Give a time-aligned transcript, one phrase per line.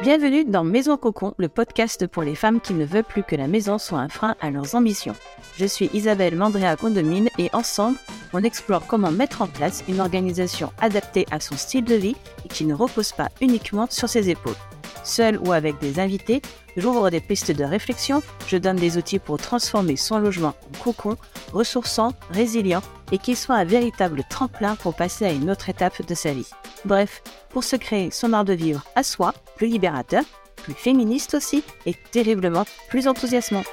[0.00, 3.48] Bienvenue dans Maison Cocon, le podcast pour les femmes qui ne veulent plus que la
[3.48, 5.16] maison soit un frein à leurs ambitions.
[5.56, 7.98] Je suis Isabelle Mandrea Condomine et ensemble,
[8.32, 12.14] on explore comment mettre en place une organisation adaptée à son style de vie
[12.44, 14.54] et qui ne repose pas uniquement sur ses épaules.
[15.08, 16.42] Seul ou avec des invités,
[16.76, 21.16] j'ouvre des pistes de réflexion, je donne des outils pour transformer son logement en cocon,
[21.54, 26.14] ressourçant, résilient et qu'il soit un véritable tremplin pour passer à une autre étape de
[26.14, 26.50] sa vie.
[26.84, 30.24] Bref, pour se créer son art de vivre à soi, plus libérateur,
[30.56, 33.64] plus féministe aussi et terriblement plus enthousiasmant.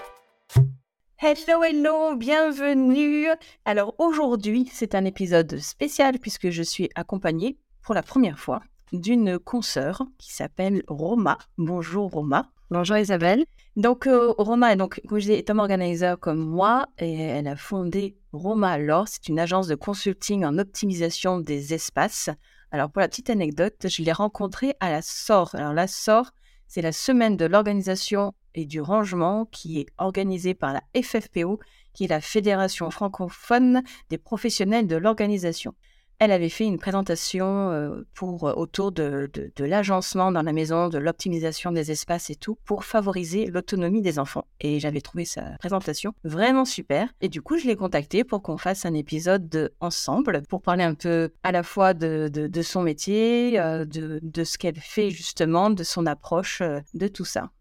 [1.22, 3.28] Hello, hello, bienvenue.
[3.66, 9.40] Alors aujourd'hui, c'est un épisode spécial puisque je suis accompagnée pour la première fois d'une
[9.40, 11.38] consoeur qui s'appelle Roma.
[11.58, 12.52] Bonjour Roma.
[12.72, 13.46] Bonjour Isabelle.
[13.76, 17.56] Donc euh, Roma est donc, comme je est un organizer comme moi et elle a
[17.56, 19.06] fondé Roma Law.
[19.06, 22.30] C'est une agence de consulting en optimisation des espaces.
[22.72, 25.54] Alors pour la petite anecdote, je l'ai rencontrée à la SOR.
[25.54, 26.32] Alors la SOR,
[26.68, 31.60] c'est la semaine de l'organisation et du rangement qui est organisée par la FFPO,
[31.94, 35.76] qui est la Fédération francophone des professionnels de l'organisation
[36.20, 40.98] elle avait fait une présentation euh, pour, euh, autour de, l'agencement dans la maison, de
[40.98, 44.46] l'optimisation des espaces et tout, pour favoriser l'autonomie des enfants.
[44.62, 47.10] Et j'avais trouvé sa présentation vraiment super.
[47.22, 50.96] Et du coup, je l'ai contactée pour qu'on fasse un épisode ensemble, pour parler un
[50.96, 56.06] peu à la fois de, son métier, euh, de, ce qu'elle fait justement, de son
[56.06, 56.62] approche,
[56.94, 57.52] de tout ça.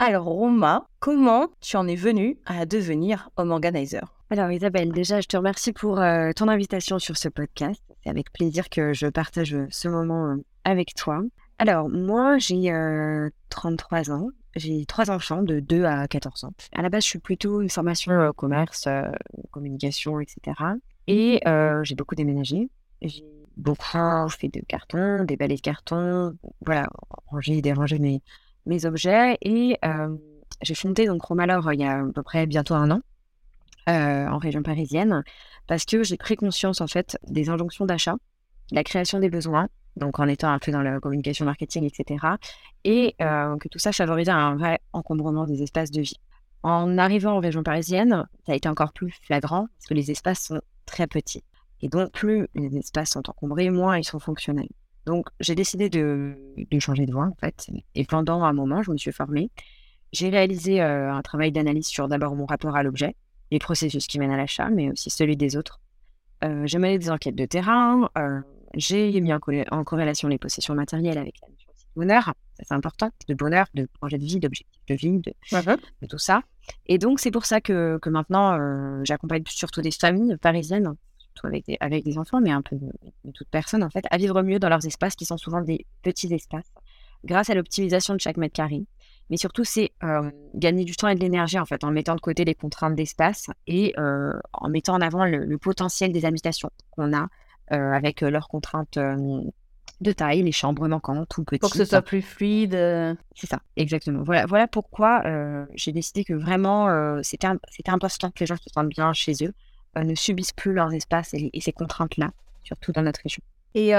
[0.00, 4.13] Alors, Roma, comment tu en es venue à devenir home organizer?
[4.30, 7.82] Alors Isabelle, déjà, je te remercie pour euh, ton invitation sur ce podcast.
[8.02, 11.22] C'est avec plaisir que je partage ce moment euh, avec toi.
[11.58, 12.72] Alors moi, j'ai
[13.50, 14.28] 33 euh, ans.
[14.56, 16.52] J'ai trois enfants de 2 à 14 ans.
[16.72, 18.88] À la base, je suis plutôt une formation commerce,
[19.50, 20.56] communication, etc.
[21.06, 21.40] Et
[21.82, 22.70] j'ai beaucoup déménagé.
[23.02, 23.24] J'ai
[23.56, 23.84] beaucoup
[24.30, 26.88] fait de cartons, des balais de carton, voilà,
[27.26, 28.22] ranger, déranger mes,
[28.66, 29.38] mes objets.
[29.42, 29.76] Et
[30.62, 33.00] j'ai fondé donc Romalor il y a à peu près bientôt un an.
[33.88, 35.22] Euh, en région parisienne,
[35.66, 38.16] parce que j'ai pris conscience en fait des injonctions d'achat,
[38.70, 42.24] la création des besoins, donc en étant un peu dans la communication marketing, etc.
[42.84, 46.18] Et euh, que tout ça favorisait un vrai encombrement des espaces de vie.
[46.62, 50.44] En arrivant en région parisienne, ça a été encore plus flagrant parce que les espaces
[50.44, 51.44] sont très petits.
[51.82, 54.70] Et donc, plus les espaces sont encombrés, moins ils sont fonctionnels.
[55.04, 57.66] Donc, j'ai décidé de, de, changer de voie, en fait.
[57.94, 59.50] Et pendant un moment, je me suis formée.
[60.12, 63.14] J'ai réalisé euh, un travail d'analyse sur d'abord mon rapport à l'objet,
[63.50, 65.80] les processus qui mènent à l'achat, mais aussi celui des autres.
[66.42, 68.40] Euh, j'ai mené des enquêtes de terrain, euh,
[68.74, 69.38] j'ai mis en,
[69.84, 74.18] corrélation les possessions matérielles avec la notion de bonheur, c'est important, de bonheur, de projet
[74.18, 75.32] de vie, d'objectif de vie, de,
[76.08, 76.42] tout ça.
[76.86, 81.46] Et donc, c'est pour ça que, que maintenant, euh, j'accompagne surtout des familles parisiennes, surtout
[81.46, 82.90] avec des, avec des enfants, mais un peu de,
[83.24, 85.86] de toute personne, en fait, à vivre mieux dans leurs espaces qui sont souvent des
[86.02, 86.72] petits espaces,
[87.24, 88.84] grâce à l'optimisation de chaque mètre carré,
[89.30, 89.92] mais surtout c'est
[90.54, 93.46] gagner du temps et de l'énergie en fait en mettant de côté les contraintes d'espace
[93.66, 97.28] et en mettant en avant le, potentiel des habitations qu'on a
[97.68, 98.98] avec leurs contraintes
[100.00, 101.62] de taille, les chambres manquantes ou petites.
[101.62, 102.74] Pour que ce soit plus fluide.
[103.34, 104.22] C'est ça, exactement.
[104.22, 105.22] Voilà, voilà pourquoi
[105.74, 107.48] j'ai décidé que vraiment c'était
[107.88, 109.54] important que les gens se sentent bien chez eux,
[109.96, 112.30] ne subissent plus leurs espaces et, et ces contraintes-là,
[112.62, 113.42] surtout dans notre région.
[113.74, 113.92] Et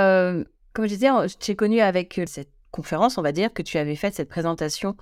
[0.74, 3.96] comme je disais, je t'ai connu avec cette conférence, on va dire, que tu avais
[3.96, 4.98] fait cette présentation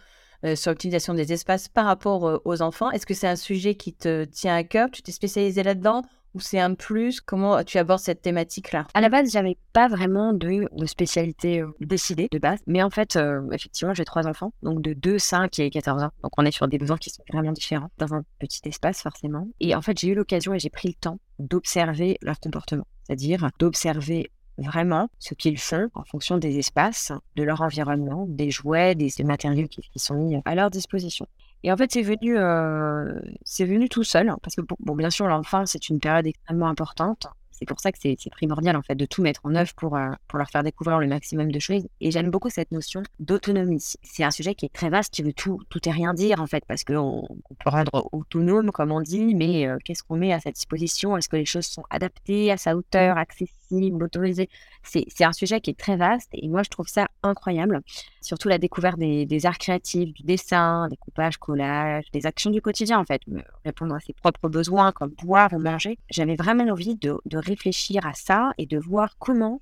[0.46, 2.92] euh, sur l'utilisation des espaces par rapport euh, aux enfants.
[2.92, 4.90] Est-ce que c'est un sujet qui te tient à cœur?
[4.92, 6.04] Tu t'es spécialisé là-dedans?
[6.36, 7.22] Ou c'est un plus?
[7.22, 8.88] Comment tu abordes cette thématique-là?
[8.94, 13.18] À la base, j'avais pas vraiment de, spécialité euh, décidée de base, mais en fait,
[13.52, 16.12] effectivement, j'ai trois enfants, donc de 2, 5 et 14 ans.
[16.24, 19.48] Donc on est sur des besoins qui sont vraiment différents dans un petit espace forcément.
[19.60, 23.50] Et en fait, j'ai eu l'occasion et j'ai pris le temps d'observer leur comportement, c'est-à-dire
[23.60, 29.12] d'observer vraiment ce qu'ils font en fonction des espaces, de leur environnement, des jouets, des,
[29.24, 31.28] matériaux qui, sont mis à leur disposition.
[31.64, 33.20] Et en fait, c'est venu, euh,
[33.60, 37.28] venu tout seul, hein, parce que bon, bien sûr, l'enfant, c'est une période extrêmement importante.
[37.54, 40.10] C'est pour ça que c'est primordial en fait de tout mettre en œuvre pour, euh,
[40.28, 41.88] pour leur faire découvrir le maximum de choses.
[42.02, 43.82] Et j'aime beaucoup cette notion d'autonomie.
[44.02, 46.48] C'est un sujet qui est très vaste, qui veut tout, tout et rien dire en
[46.48, 50.34] fait, parce qu'on on peut rendre autonome comme on dit, mais euh, qu'est-ce qu'on met
[50.34, 51.16] à sa disposition?
[51.16, 53.63] Est-ce que les choses sont adaptées à sa hauteur, accessibles,
[54.02, 54.50] autorisées
[54.84, 57.82] C'est un sujet qui est très vaste et moi je trouve ça incroyable.
[58.22, 62.62] Surtout la découverte des, des arts créatifs, du dessin, des coupages, collages, des actions du
[62.62, 63.22] quotidien en fait,
[63.66, 65.98] répondre à ses propres besoins comme boire ou manger.
[66.10, 69.62] J'avais vraiment envie de, de réfléchir à ça et de voir comment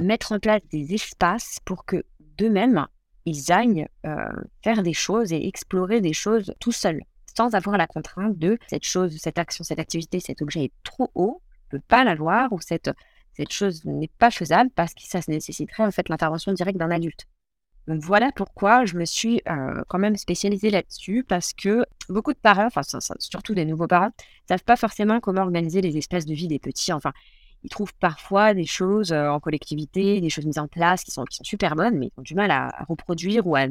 [0.00, 2.04] mettre en place des espaces pour que
[2.38, 2.86] d'eux-mêmes,
[3.24, 4.16] ils aillent euh,
[4.62, 7.02] faire des choses et explorer des choses tout seuls,
[7.36, 11.10] sans avoir la contrainte de cette chose, cette action, cette activité, cet objet est trop
[11.14, 12.90] haut, je ne peux pas l'avoir, ou cette,
[13.34, 17.26] cette chose n'est pas faisable parce que ça nécessiterait en fait l'intervention directe d'un adulte.
[17.88, 19.42] Donc voilà pourquoi je me suis
[19.88, 22.82] quand même spécialisée là-dessus, parce que beaucoup de parents, enfin
[23.18, 24.10] surtout des nouveaux parents,
[24.48, 26.92] savent pas forcément comment organiser les espaces de vie des petits.
[26.92, 27.12] Enfin,
[27.64, 31.36] ils trouvent parfois des choses en collectivité, des choses mises en place qui sont, qui
[31.36, 33.66] sont super bonnes, mais ils ont du mal à, reproduire ou à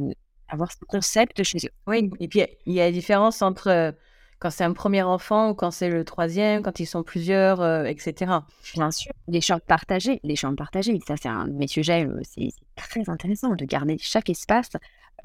[0.50, 1.72] avoir ce concept chez eux.
[1.88, 3.96] Oui, et puis il y a la différence entre
[4.42, 7.84] quand c'est un premier enfant ou quand c'est le troisième, quand ils sont plusieurs, euh,
[7.84, 8.32] etc.
[8.74, 12.20] Bien sûr, les chambres partagées, les chambres partagées, ça c'est un de mes sujets, euh,
[12.24, 14.72] c'est très intéressant de garder chaque espace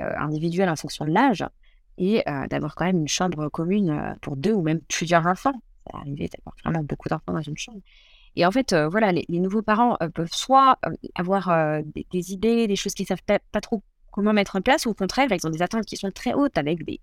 [0.01, 1.45] euh, individuel en fonction de l'âge
[1.99, 5.55] et d'avoir quand même une chambre commune pour deux ou même plusieurs enfants.
[5.91, 7.81] Ça arrive d'avoir vraiment beaucoup d'enfants dans une chambre.
[8.35, 10.79] Et en fait, voilà, les, nouveaux parents peuvent soit
[11.15, 11.81] avoir
[12.13, 13.83] des, idées, des choses qu'ils savent pas trop
[14.17, 16.57] comment mettre en place, ou au contraire, ils ont des attentes qui sont très hautes
[16.57, 17.01] avec des,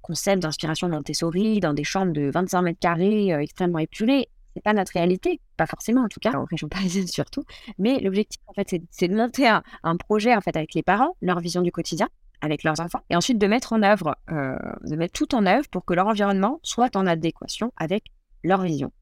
[0.00, 4.28] concepts d'inspiration Montessori dans des chambres de 25 mètres carrés euh, extrêmement épurées.
[4.54, 7.42] C'est pas notre réalité, pas forcément en tout cas, en région parisienne surtout.
[7.78, 9.62] Mais l'objectif, en fait, c'est de monter un,
[9.96, 12.08] projet en fait avec les parents, leur vision du quotidien
[12.40, 15.66] avec leurs enfants, et ensuite de mettre en œuvre, euh, de mettre tout en œuvre
[15.70, 18.04] pour que leur environnement soit en adéquation avec
[18.44, 18.92] leur vision.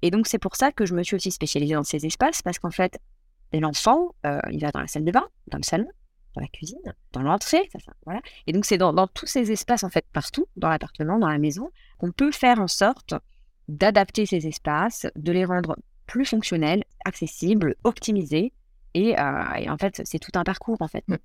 [0.00, 2.58] Et donc c'est pour ça que je me suis aussi spécialisée dans ces espaces parce
[2.58, 2.98] qu'en fait,
[3.52, 5.88] l'enfant, euh, il va dans la salle de bain, dans le salon,
[6.34, 6.78] dans la cuisine,
[7.12, 7.68] dans l'entrée,
[8.04, 8.20] voilà.
[8.46, 11.70] Et donc c'est dans, tous ces espaces en fait partout, dans l'appartement, dans la maison,
[11.98, 13.14] qu'on peut faire en sorte
[13.68, 15.76] d'adapter ces espaces, de les rendre
[16.06, 18.52] plus fonctionnels, accessibles, optimisés.
[18.94, 21.04] Et, euh, en fait, c'est tout un parcours en fait.
[21.08, 21.16] Mmh.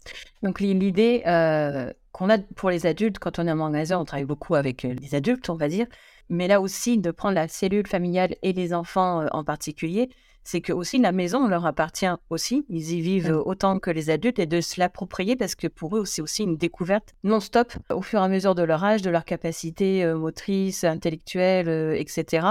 [0.43, 4.25] Donc l'idée euh, qu'on a pour les adultes, quand on est en magasin, on travaille
[4.25, 5.87] beaucoup avec euh, les adultes, on va dire,
[6.29, 10.09] mais là aussi de prendre la cellule familiale et les enfants en particulier,
[10.43, 12.65] c'est que aussi la maison leur appartient aussi.
[12.69, 13.43] Ils y vivent mmh.
[13.45, 16.57] autant que les adultes et de se l'approprier parce que pour eux, c'est aussi une
[16.57, 20.83] découverte non-stop au fur et à mesure de leur âge, de leur capacité euh, motrice,
[20.83, 22.47] intellectuelle, euh, etc.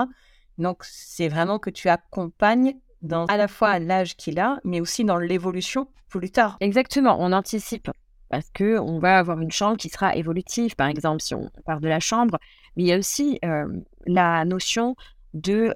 [0.59, 5.05] Donc, c'est vraiment que tu accompagnes dans à la fois l'âge qu'il a, mais aussi
[5.05, 6.57] dans l'évolution plus tard.
[6.61, 7.91] Exactement, on anticipe
[8.29, 11.81] parce que on va avoir une chambre qui sera évolutive, par exemple, si on part
[11.81, 12.39] de la chambre.
[12.77, 13.67] Mais il y a aussi euh,
[14.07, 14.97] la notion
[15.35, 15.75] de,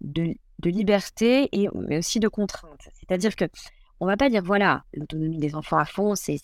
[0.00, 2.88] de de liberté et mais aussi de contrainte.
[2.94, 3.44] C'est-à-dire que
[4.00, 6.38] on va pas dire voilà, l'autonomie des enfants à fond, c'est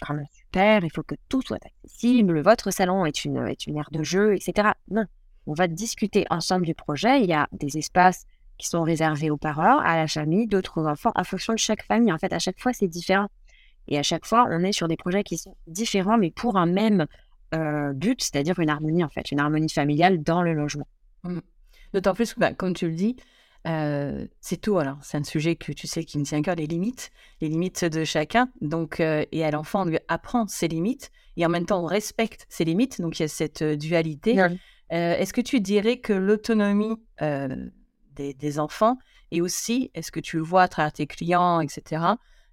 [0.00, 3.88] vraiment super, il faut que tout soit accessible, votre salon est une, est une aire
[3.90, 4.70] de jeu, etc.
[4.90, 5.04] Non,
[5.46, 7.20] on va discuter ensemble du projet.
[7.20, 8.24] Il y a des espaces
[8.58, 12.12] qui sont réservés aux parents, à la famille, d'autres enfants, en fonction de chaque famille.
[12.12, 13.28] En fait, à chaque fois, c'est différent.
[13.88, 16.66] Et à chaque fois, on est sur des projets qui sont différents, mais pour un
[16.66, 17.06] même
[17.54, 20.86] euh, but, c'est-à-dire une harmonie, en fait, une harmonie familiale dans le logement.
[21.24, 21.40] Mmh.
[21.92, 23.16] D'autant plus que, bah, comme tu le dis,
[23.66, 24.78] euh, c'est tout.
[24.78, 27.10] Alors, c'est un sujet que tu sais qui me tient à cœur, les limites,
[27.40, 28.48] les limites de chacun.
[28.60, 31.86] Donc, euh, et à l'enfant, on lui apprend ses limites et en même temps, on
[31.86, 33.00] respecte ses limites.
[33.00, 34.36] Donc, il y a cette euh, dualité.
[34.90, 36.96] est-ce que tu dirais que l'autonomie
[38.14, 38.98] des, enfants
[39.30, 42.02] est aussi, est-ce que tu le vois à travers tes clients, etc.,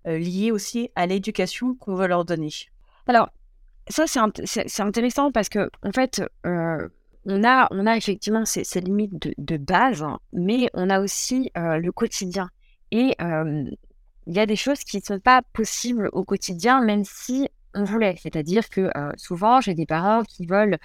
[0.05, 2.49] liée aussi à l'éducation qu'on veut leur donner?
[3.07, 3.29] Alors,
[3.89, 6.21] ça, c'est, intéressant parce que, en fait,
[7.25, 11.77] on a, on a effectivement ces, limites de, base, hein, mais on a aussi euh,
[11.77, 12.49] le quotidien.
[12.91, 17.49] Et il y a des choses qui ne sont pas possibles au quotidien, même si
[17.75, 18.15] on voulait.
[18.21, 20.77] C'est-à-dire que euh, souvent, j'ai des parents qui veulent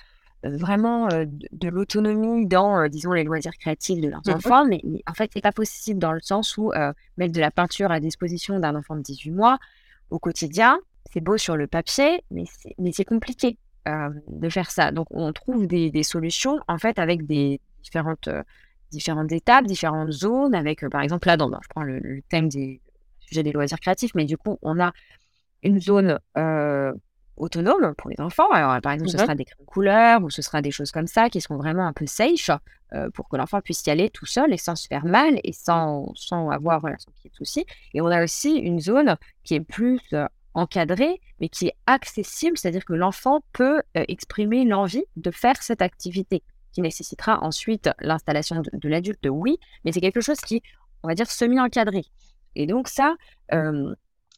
[0.45, 5.15] euh, vraiment de, l'autonomie dans, disons, les loisirs créatifs de leurs mmh enfants, mais, en
[5.15, 6.73] fait, c'est pas possible dans le sens où
[7.17, 9.59] mettre de la peinture à disposition d'un enfant de 18 mois
[10.11, 10.79] au quotidien,
[11.13, 12.45] c'est beau sur le papier, mais
[12.93, 13.59] c'est compliqué.
[13.87, 14.93] Euh, de faire ça.
[14.93, 18.43] Donc, on trouve des, solutions, en fait, avec des différentes, euh,
[18.91, 22.81] différentes étapes, différentes zones, avec, euh, par exemple, là, dans, je prends le, thème des
[23.21, 24.93] sujets des loisirs créatifs, mais du coup, on a
[25.63, 26.19] une zone
[27.37, 28.51] autonome pour les enfants.
[28.53, 31.43] Alors, par exemple, ce sera des couleurs ou ce sera des choses comme ça qui
[31.43, 32.51] sont vraiment un peu safe
[33.13, 36.13] pour que l'enfant puisse y aller tout seul et sans se faire mal et sans,
[36.15, 37.67] sans avoir voilà, sans qu'il y ait de soucis.
[37.93, 40.01] Et on a aussi une zone qui est plus
[40.55, 45.83] encadré, mais qui est accessible, c'est-à-dire que l'enfant peut euh, exprimer l'envie de faire cette
[45.83, 46.43] activité,
[46.73, 50.63] qui nécessitera ensuite l'installation de, l'adulte, oui, mais c'est quelque chose qui,
[51.03, 52.05] on va dire, semi-encadré.
[52.57, 53.15] Et donc ça,
[53.53, 53.95] euh,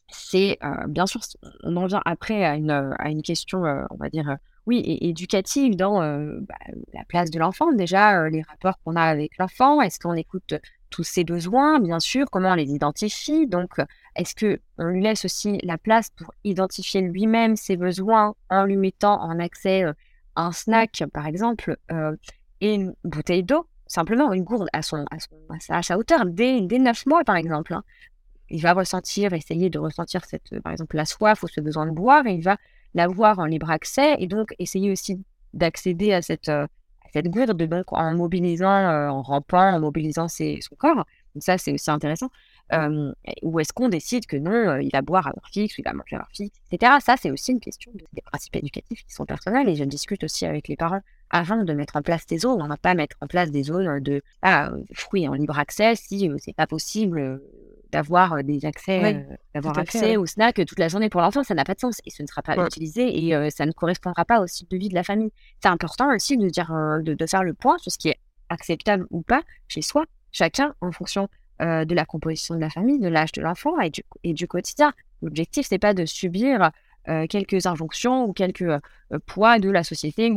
[0.09, 1.21] c'est euh, bien sûr,
[1.63, 5.99] on en vient après à une, à une question, on va dire, oui, éducative dans
[6.41, 6.55] bah,
[6.93, 7.71] la place de l'enfant.
[7.71, 10.55] Déjà, les rapports qu'on a avec l'enfant, est-ce qu'on écoute
[10.89, 13.47] tous ses besoins, bien sûr, comment on les identifie.
[13.47, 13.79] Donc,
[14.15, 19.21] est-ce qu'on lui laisse aussi la place pour identifier lui-même ses besoins en lui mettant
[19.21, 19.93] en accès euh,
[20.35, 22.15] un snack, par exemple, euh,
[22.61, 25.05] et une bouteille d'eau, simplement une gourde à, son,
[25.69, 27.73] à, sa hauteur, dès, dès 9 mois, par exemple.
[27.73, 27.83] Hein.
[28.49, 31.91] Il va ressentir, essayer de ressentir, cette, par exemple, la soif ou ce besoin de
[31.91, 32.57] boire, et il va
[32.93, 35.21] l'avoir en libre accès, et donc essayer aussi
[35.53, 36.67] d'accéder à cette, euh,
[37.17, 41.05] cette gourde, donc en mobilisant, en rampant, en mobilisant ses, son corps.
[41.33, 42.29] Donc ça, c'est aussi intéressant.
[43.41, 45.93] ou est-ce qu'on décide que non, il va boire à heure fixe, ou il va
[45.93, 46.93] manger à heure fixe, etc.
[47.03, 50.45] Ça, c'est aussi une question des principes éducatifs qui sont personnels et je discute aussi
[50.45, 52.61] avec les parents avant de mettre en place des zones.
[52.61, 55.95] On ne va pas mettre en place des zones de ah, fruits en libre accès
[55.95, 57.41] si c'est pas possible
[57.91, 61.73] d'avoir des accès, d'avoir accès au snack toute la journée pour l'enfant, ça n'a pas
[61.73, 64.67] de sens et ce ne sera pas utilisé et ça ne correspondra pas au style
[64.69, 65.31] de vie de la famille.
[65.61, 69.05] C'est important aussi de dire, de, de, faire le point sur ce qui est acceptable
[69.09, 71.27] ou pas chez soi, chacun en fonction
[71.59, 74.93] de la composition de la famille, de l'âge de l'enfant et du, et du quotidien.
[75.21, 76.71] L'objectif, c'est pas de subir
[77.29, 78.71] quelques injonctions ou quelques
[79.25, 80.33] poids de la société.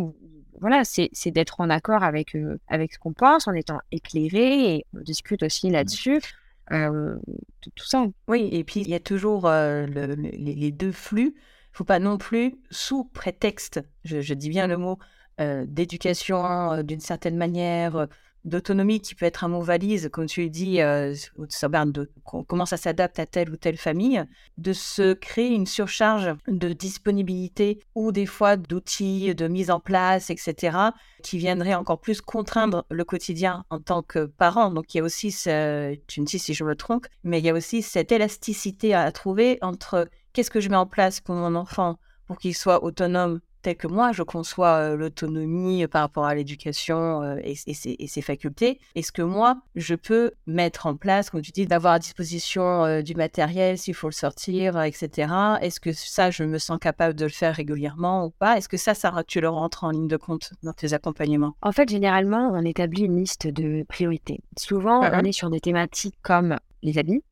[0.60, 2.36] voilà, c'est d'être en accord avec,
[2.68, 5.84] avec ce qu'on pense, en étant éclairé et on discute aussi mmh.
[6.70, 8.06] Tout ça.
[8.28, 11.34] Oui, et puis il y a toujours les, deux flux.
[11.34, 14.98] Il ne faut pas non plus, sous prétexte, je dis bien le mot,
[15.38, 18.06] d'éducation d'une certaine manière,
[18.44, 22.10] d'autonomie qui peut être un mot valise, comme tu dis, euh, de,
[22.46, 24.24] comment ça s'adapte à telle ou telle famille,
[24.58, 30.30] de se créer une surcharge de disponibilité ou des fois d'outils, de mise en place,
[30.30, 30.76] etc.,
[31.22, 34.70] qui viendraient encore plus contraindre le quotidien en tant que parent.
[34.70, 37.44] Donc il y a aussi, ce, tu me dis si je me trompe, mais il
[37.44, 41.34] y a aussi cette élasticité à trouver entre qu'est-ce que je mets en place pour
[41.34, 46.34] mon enfant pour qu'il soit autonome tel que moi je conçois l'autonomie par rapport à
[46.34, 51.66] l'éducation et, ses, facultés, est-ce que moi je peux mettre en place, comme tu dis,
[51.66, 55.32] d'avoir à disposition du matériel s'il faut le sortir, etc.
[55.60, 58.56] Est-ce que ça je me sens capable de le faire régulièrement ou pas?
[58.56, 61.54] Est-ce que ça, ça tu le rentres en ligne de compte dans tes accompagnements?
[61.62, 64.40] En fait, généralement, on établit une liste de priorités.
[64.58, 67.22] Souvent, on est sur des thématiques comme les habits,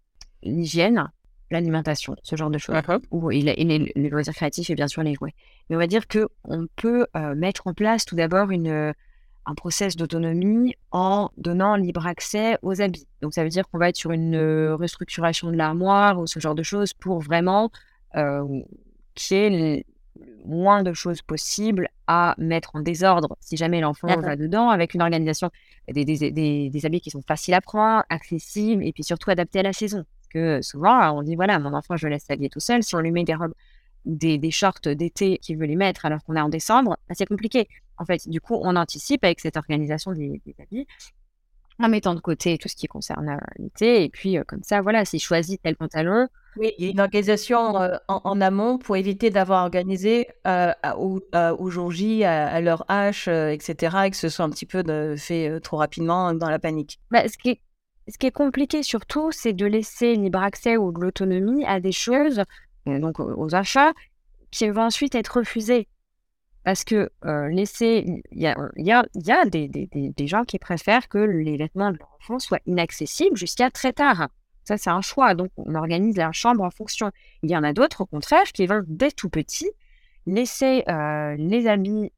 [0.42, 1.10] l'hygiène,
[1.50, 2.76] l'alimentation, ce genre de choses.
[3.10, 5.34] Ou il, les, les, loisirs créatifs et bien sûr les jouets.
[5.68, 8.92] Mais on va dire que on peut euh, mettre en place tout d'abord une euh,
[9.48, 13.08] un process d'autonomie en donnant libre accès aux habits.
[13.22, 16.38] Donc ça veut dire qu'on va être sur une euh, restructuration de l'armoire ou ce
[16.38, 17.70] genre de choses pour vraiment
[18.14, 18.44] euh,
[19.14, 19.82] qu'il y ait le
[20.44, 25.02] moins de choses possibles à mettre en désordre si jamais l'enfant va dedans, avec une
[25.02, 25.50] organisation
[25.90, 29.60] des, des, des, des, habits qui sont faciles à prendre, accessibles et puis surtout adaptés
[29.60, 32.60] à la saison que souvent, on dit voilà, mon enfant, je le laisse s'habiller tout
[32.60, 32.82] seul.
[32.82, 33.54] Si on lui met des robes
[34.04, 37.26] des, des shorts d'été qu'il veut les mettre alors qu'on est en décembre, bah, c'est
[37.26, 37.68] compliqué.
[37.98, 40.86] En fait, du coup, on anticipe avec cette organisation des, habits
[41.80, 44.04] en mettant de côté tout ce qui concerne l'été.
[44.04, 46.26] Et puis, comme ça, voilà, s'il choisit tel pantalon.
[46.56, 47.74] Oui, il y a une organisation
[48.08, 54.10] en, amont pour éviter d'avoir organisé au, au, jour J, à, leur H, etc., et
[54.10, 56.98] que ce soit un petit peu de, fait trop rapidement dans la panique.
[57.12, 57.60] Bah, ce qui est
[58.08, 61.92] ce qui est compliqué surtout, c'est de laisser libre accès ou de l'autonomie à des
[61.92, 62.42] choses,
[62.88, 63.92] euh, donc aux achats,
[64.50, 65.88] qui vont ensuite être refusées.
[66.64, 71.98] Parce que euh, laisser, il y a, des, gens qui préfèrent que les vêtements de
[71.98, 74.28] leur enfant soient inaccessibles jusqu'à très tard.
[74.64, 75.34] Ça, c'est un choix.
[75.34, 77.10] Donc, on organise la chambre en fonction.
[77.42, 79.70] Il y en a d'autres, au contraire, qui veulent, dès tout petit,
[80.26, 82.12] laisser euh, les habits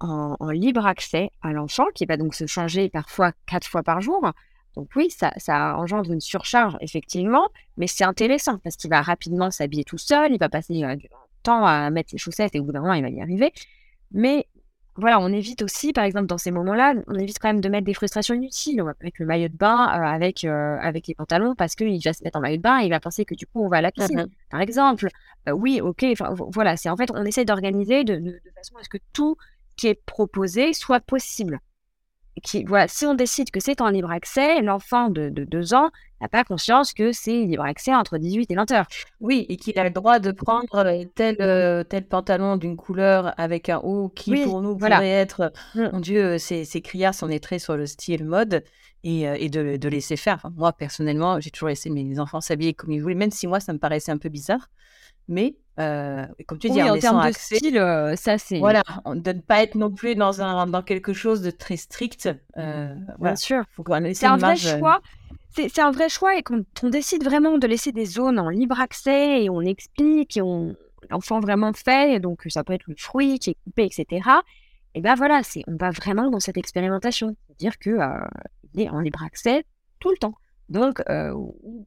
[0.00, 4.32] en, libre accès à l'enfant, qui va donc se changer parfois quatre fois par jour,
[4.76, 9.50] donc oui, ça, ça engendre une surcharge, effectivement, mais c'est intéressant parce qu'il va rapidement
[9.50, 11.08] s'habiller tout seul, il va passer euh, du
[11.42, 13.52] temps à mettre ses chaussettes et au bout d'un moment, il va y arriver.
[14.10, 14.48] Mais
[14.96, 17.84] voilà, on évite aussi, par exemple, dans ces moments-là, on évite quand même de mettre
[17.84, 18.80] des frustrations inutiles.
[18.80, 22.00] On va mettre le maillot de bain euh, avec, euh, avec les pantalons parce qu'il
[22.04, 23.68] va se mettre en maillot de bain et il va penser que du coup, on
[23.68, 25.08] va à la piscine, par exemple.
[25.52, 26.04] oui, ok,
[26.52, 29.36] voilà, c'est en fait, on essaie d'organiser de, de façon à ce que tout
[29.76, 31.60] qui est proposé soit possible
[32.66, 36.28] voilà, si on décide que c'est en libre accès, l'enfant de, de 2 ans n'a
[36.28, 38.86] pas conscience que c'est libre accès entre 18 et 20 heures.
[39.20, 43.34] Oui, et qu'il a le droit de prendre euh, tel, euh, tel pantalon d'une couleur
[43.38, 45.88] avec un haut qui, pour nous, pourrait être, mmh.
[45.92, 48.64] mon Dieu, c'est criards on est très sur le style mode
[49.04, 50.46] et, euh, et de, de, laisser faire.
[50.56, 53.72] moi, personnellement, j'ai toujours laissé mes enfants s'habiller comme ils voulaient, même si moi, ça
[53.72, 54.68] me paraissait un peu bizarre.
[55.28, 58.58] Mais euh, comme tu dis, en, termes de style, euh, ça c'est.
[58.58, 62.28] Voilà, de ne pas être non plus dans, un, dans quelque chose de très strict.
[62.56, 63.64] Euh, Bien sûr.
[64.14, 65.00] C'est un vrai choix.
[65.56, 68.80] C'est un vrai choix et quand on décide vraiment de laisser des zones en libre
[68.80, 70.74] accès et on explique et on
[71.10, 74.28] l'enfant vraiment fait, donc ça peut être le fruit qui est coupé, etc.
[74.96, 77.98] Et ben voilà, c'est on va vraiment dans cette expérimentation, c'est-à-dire que
[78.74, 79.64] il est en libre accès
[80.00, 80.34] tout le temps.
[80.68, 81.32] Donc, euh,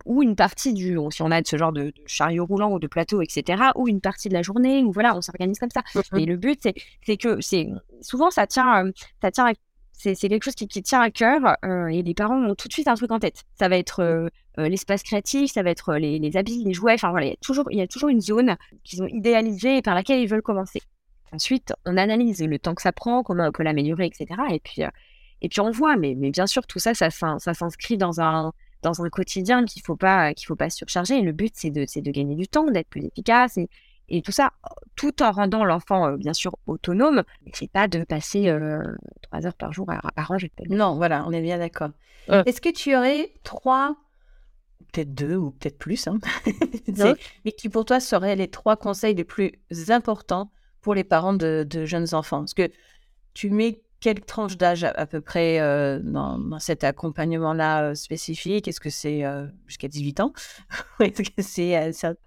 [0.05, 3.21] ou une partie du, si on a ce genre de, chariot roulant ou de plateau,
[3.21, 5.81] etc., ou une partie de la journée, ou voilà, on s'organise comme ça.
[6.13, 6.61] Mais le but,
[7.05, 7.69] c'est que c'est
[8.01, 8.91] souvent ça tient, euh,
[9.21, 9.51] ça tient,
[9.93, 12.87] c'est quelque chose qui, tient à cœur euh, et les parents ont tout de suite
[12.87, 13.43] un truc en tête.
[13.57, 16.93] Ça va être l'espace créatif, ça va être les, habits, les jouets.
[16.93, 19.77] Enfin voilà, il y a toujours, il y a toujours une zone qu'ils ont idéalisée
[19.77, 20.81] et par laquelle ils veulent commencer.
[21.31, 24.39] Ensuite, on analyse le temps que ça prend, comment on peut l'améliorer, etc.
[24.51, 24.83] Et puis,
[25.41, 25.97] et puis on voit.
[25.97, 29.81] Mais, mais bien sûr, tout ça, ça, ça s'inscrit dans un dans un quotidien qu'il
[29.81, 31.21] faut pas qu'il faut pas surcharger.
[31.21, 33.69] le but, c'est de, de gagner du temps, d'être plus efficace et,
[34.09, 34.53] et tout ça,
[34.95, 37.23] tout en rendant l'enfant, bien sûr, autonome.
[37.45, 38.53] Mais c'est pas de passer
[39.21, 40.51] trois heures par jour à, à ranger.
[40.69, 41.89] Non, voilà, on est bien d'accord.
[42.45, 43.97] Est-ce que tu aurais trois,
[44.93, 46.19] peut-être deux ou peut-être plus, hein,
[47.45, 49.51] mais qui pour toi seraient les trois conseils les plus
[49.89, 52.39] importants pour les parents de, de jeunes enfants?
[52.39, 52.69] Parce que
[53.33, 58.67] tu mets quelle tranche d'âge à, peu près euh, dans, cet accompagnement-là euh, spécifique?
[58.67, 60.33] Est-ce que c'est euh, jusqu'à 18 ans?
[61.39, 61.75] C'est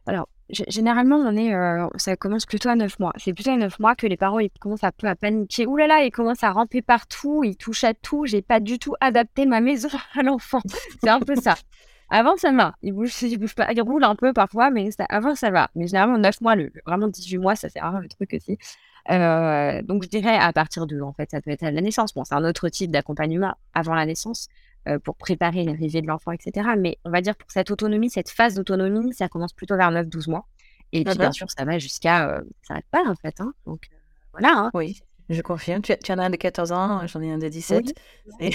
[0.07, 1.53] Alors, généralement, on est,
[1.99, 3.13] ça commence plutôt à 9 mois.
[3.17, 5.67] C'est plutôt à 9 mois que les parents ils commencent un peu à paniquer.
[5.67, 8.27] Ouh là là, ils commencent à ramper partout, ils touchent à tout.
[8.27, 10.61] J'ai pas du tout adapté ma maison à l'enfant.
[11.01, 11.55] C'est un peu ça.
[12.13, 12.75] Avant, ça va.
[12.83, 13.71] Il bouge, il bouge pas.
[13.73, 15.71] Il roule un peu parfois, mais avant, ça va.
[15.77, 18.59] Mais généralement, 9 mois, le, vraiment 18 mois, ça c'est rare le truc aussi.
[19.11, 22.15] Euh, donc, je dirais à partir de, en fait, ça peut être à la naissance.
[22.15, 24.49] Bon, c'est un autre type d'accompagnement avant la naissance
[24.89, 26.71] euh, pour préparer l'arrivée de l'enfant, etc.
[26.79, 30.31] Mais on va dire pour cette autonomie, cette phase d'autonomie, ça commence plutôt vers 9-12
[30.31, 30.47] mois.
[30.93, 32.29] Et puis, bien sûr, ça va jusqu'à.
[32.29, 33.41] Euh, ça n'arrête pas, en fait.
[33.41, 33.53] Hein.
[33.67, 33.89] Donc,
[34.33, 34.53] voilà.
[34.57, 34.71] Hein.
[34.75, 35.83] Oui, je confirme.
[35.83, 37.95] Tu, tu, en as un de 14 ans, j'en ai un de 17.
[38.41, 38.51] Et,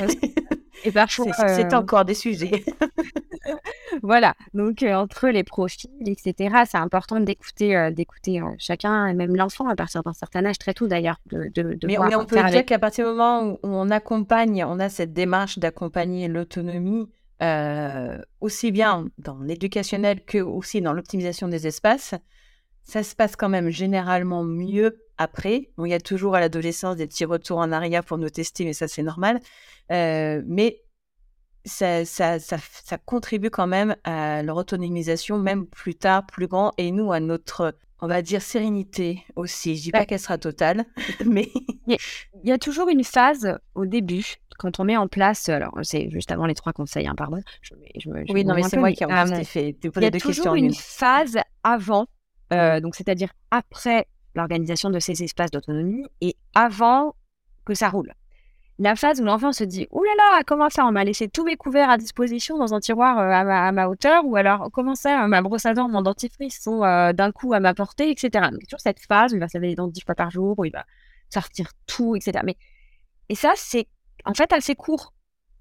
[0.83, 1.31] et parfois.
[1.33, 2.63] C'est encore des sujets.
[4.01, 4.35] voilà.
[4.53, 9.67] Donc, euh, entre les profils, etc., c'est important d'écouter euh, d'écouter euh, chacun, même l'enfant,
[9.67, 11.17] à partir d'un certain âge, très tôt d'ailleurs.
[11.27, 14.89] De, de, mais, on peut dire qu'à partir du moment où on accompagne, on a
[14.89, 17.09] cette démarche d'accompagner l'autonomie,
[18.41, 22.15] aussi bien dans l'éducationnel que aussi dans l'optimisation des espaces,
[22.83, 25.69] ça se passe quand même généralement mieux après.
[25.77, 28.65] Bon, il y a toujours à l'adolescence des petits retours en arrière pour nous tester,
[28.65, 29.39] mais ça c'est normal.
[29.89, 30.81] mais
[31.65, 36.73] ça, ça, ça, ça, contribue quand même à leur autonomisation, même plus tard, plus grand,
[36.77, 39.75] et nous, à notre, on va dire, sérénité aussi.
[39.75, 40.85] Je dis pas qu'elle sera totale,
[41.25, 41.49] mais...
[41.87, 41.97] Il
[42.49, 46.31] y, a toujours une phase au début, quand on met en place, alors c'est juste
[46.31, 47.39] avant les trois conseils, hein, pardon.
[47.61, 49.75] Je, je, oui, non, mais c'est moi qui ai euh, fait.
[49.83, 52.05] Il y a toujours une, phase avant,
[52.53, 57.15] euh, donc c'est-à-dire après l'organisation de ces espaces d'autonomie et avant
[57.65, 58.13] que ça roule
[58.77, 61.45] la phase où l'enfant se dit Ouh là là, comment ça On m'a laissé tous
[61.45, 65.27] mes couverts à disposition dans un tiroir euh, à, ma, hauteur, ou alors comment ça
[65.27, 68.49] Ma brosse à dents, mon dentifrice sont euh, d'un coup à ma portée, etc.
[68.51, 70.59] Donc, toujours cette phase où il va se laver les dents dix fois par jour,
[70.59, 70.85] où il va
[71.33, 72.39] sortir tout, etc.
[72.43, 72.57] Mais,
[73.29, 73.87] et ça, c'est
[74.25, 75.13] en fait assez court.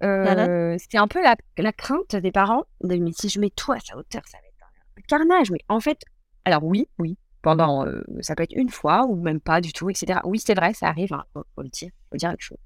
[0.02, 3.72] Euh, c'est un peu la, la, crainte des parents de mais si je mets tout
[3.72, 5.50] à sa hauteur, ça va être un carnage.
[5.52, 6.02] Mais en fait,
[6.44, 7.86] alors oui, oui, pendant,
[8.20, 10.20] ça peut être une fois ou même pas du tout, etc.
[10.24, 12.58] Oui, c'est vrai, ça arrive, hein, faut, le dire, faut dire quelque chose.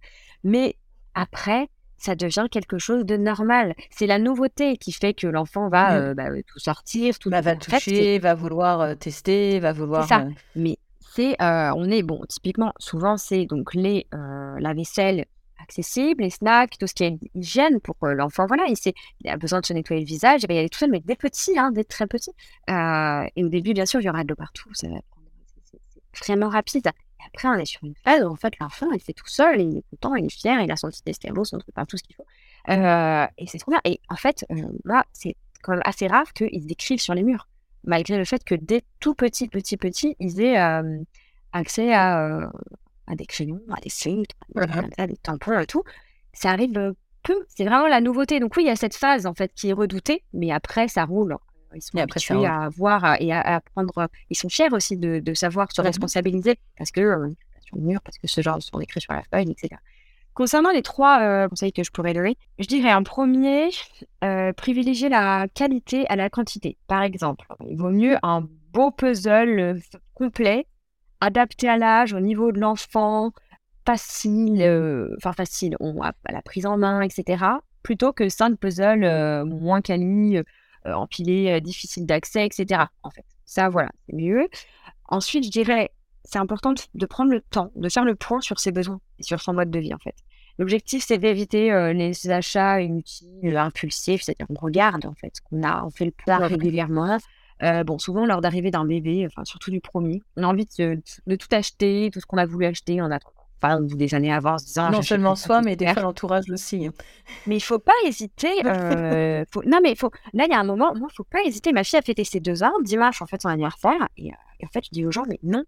[0.44, 0.76] Mais
[1.14, 3.74] après, ça devient quelque chose de normal.
[3.90, 7.56] C'est la nouveauté qui fait que l'enfant va euh, bah, tout sortir, tout bah, va
[7.56, 10.06] toucher, va vouloir tester, va vouloir.
[10.06, 10.24] Ça.
[10.54, 12.22] Mais c'est, on est bon.
[12.28, 15.26] Typiquement, souvent c'est donc les la vaisselle
[15.62, 18.46] accessible, les snacks, tout ce qui est hygiène pour l'enfant.
[18.46, 18.76] Voilà, il,
[19.20, 20.42] il a besoin de se nettoyer le visage.
[20.42, 22.32] Il va y aller tout seul, mais des petits, hein, des très petits.
[22.68, 24.70] et au début, bien sûr, il y aura de l'eau partout.
[24.74, 24.88] C'est
[26.26, 26.86] vraiment rapide.
[26.86, 29.60] Et après, on est sur une phase où en fait, l'enfant, il fait tout seul,
[29.60, 32.02] il est content, il est fier, il a son petit escabeau, son truc, tout ce
[32.02, 32.26] qu'il faut.
[32.68, 33.80] Euh, et c'est trop bien.
[33.84, 37.48] Et en fait, euh, là, c'est quand même assez rare qu'ils décrivent sur les murs,
[37.84, 40.98] malgré le fait que dès tout petit, petit, petit, ils aient euh,
[41.52, 42.50] accès à,
[43.08, 44.36] à, des crayons, à des filtres,
[44.98, 45.82] à des tampons et tout.
[46.32, 47.44] Ça arrive peu.
[47.48, 48.40] C'est vraiment la nouveauté.
[48.40, 51.04] Donc oui, il y a cette phase en fait qui est redoutée, mais après, ça
[51.04, 51.36] roule.
[51.74, 54.08] Ils sont habitués à voir et à, apprendre.
[54.30, 57.28] Ils sont fiers aussi de, savoir se responsabiliser parce que euh,
[57.60, 59.76] sur le mur, parce que ce genre sont écrits sur la feuille, etc.
[60.34, 63.70] Concernant les trois euh, conseils que je pourrais donner, je dirais en premier,
[64.22, 66.76] euh, privilégier la qualité à la quantité.
[66.86, 69.80] Par exemple, il vaut mieux un beau puzzle
[70.14, 70.66] complet,
[71.20, 73.32] adapté à l'âge, au niveau de l'enfant,
[73.86, 74.62] facile,
[75.16, 77.44] enfin facile, on, à, la prise en main, etc.,
[77.82, 80.42] plutôt que cinq puzzles moins quali,
[80.86, 82.84] euh, empilé, euh, difficile d'accès, etc.
[83.02, 84.48] En fait, ça, voilà, c'est mieux.
[85.08, 85.90] Ensuite, je dirais,
[86.24, 89.40] c'est important de prendre le temps, de faire le point sur ses besoins et sur
[89.40, 90.14] son mode de vie, en fait.
[90.58, 95.62] L'objectif, c'est d'éviter euh, les achats inutiles, impulsifs, c'est-à-dire on regarde, en fait, ce qu'on
[95.62, 97.18] a, on fait le point régulièrement.
[97.60, 101.36] Bon, souvent, lors d'arrivée d'un bébé, enfin, surtout du premier, on a envie de, de
[101.36, 104.58] tout acheter, tout ce qu'on a voulu acheter en attendant enfin, des années avant, en
[104.58, 104.90] se disant.
[104.90, 106.90] Non seulement soi, mais des fois l'entourage aussi.
[107.46, 108.52] Mais il faut pas hésiter.
[108.64, 110.10] Euh, Non, mais faut...
[110.32, 111.72] là, il y a un moment, il ne faut pas hésiter.
[111.72, 114.08] Ma fille a fêté ses deux ans, dimanche, en fait, son anniversaire.
[114.16, 115.64] Et, euh, en fait, je dis aux gens, mais non,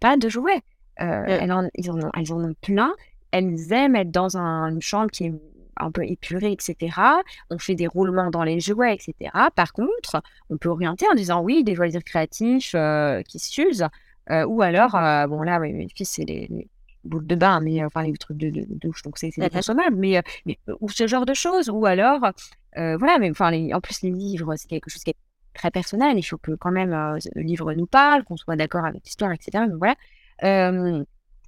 [0.00, 0.62] pas de jouets.
[1.00, 2.92] Euh, elles, en, ils en ont, elles en ont plein.
[3.30, 5.34] Elles aiment être dans une chambre qui est
[5.76, 6.96] un peu épurée, etc.
[7.50, 9.30] On fait des roulements dans les jouets, etc.
[9.54, 12.74] Par contre, on peut orienter en disant oui, des jouets créatifs
[13.28, 13.86] qui s'usent.
[14.30, 14.92] ou alors,
[15.28, 16.68] bon là, mes fils, c'est les,
[17.04, 20.88] boule de bain, mais enfin les trucs de, douche, donc c'est consommable, mais, mais ou
[20.88, 22.20] ce genre de choses, ou alors
[22.76, 25.16] voilà, mais enfin en plus les livres c'est quelque chose qui est
[25.54, 29.04] très personnel, il faut que quand même le livre nous parle, qu'on soit d'accord avec
[29.04, 29.64] l'histoire, etc.
[29.68, 29.94] Donc voilà.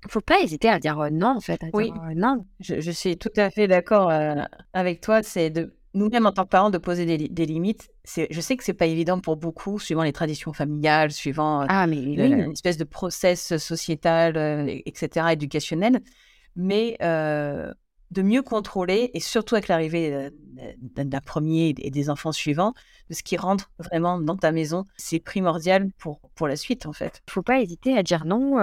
[0.05, 1.61] Euh, faut pas hésiter à dire non, en fait.
[1.73, 2.45] oui, non.
[2.61, 4.13] Je, suis tout à fait d'accord
[4.73, 5.23] avec toi.
[5.23, 7.91] C'est de nous-mêmes en tant que parents de poser des, limites.
[8.05, 11.97] Je sais que c'est pas évident pour beaucoup, suivant les traditions familiales, suivant ah, mais
[11.97, 14.37] une espèce de process sociétal,
[14.87, 16.01] etc., éducationnel.
[16.57, 16.97] Mais
[18.13, 20.31] de mieux contrôler, et surtout avec l'arrivée
[20.81, 22.75] d'un premier et des enfants suivants,
[23.09, 26.93] de ce qui rentre vraiment dans ta maison, c'est primordial pour, pour la suite en
[26.93, 27.23] fait.
[27.27, 28.57] Il ne faut pas hésiter à dire non.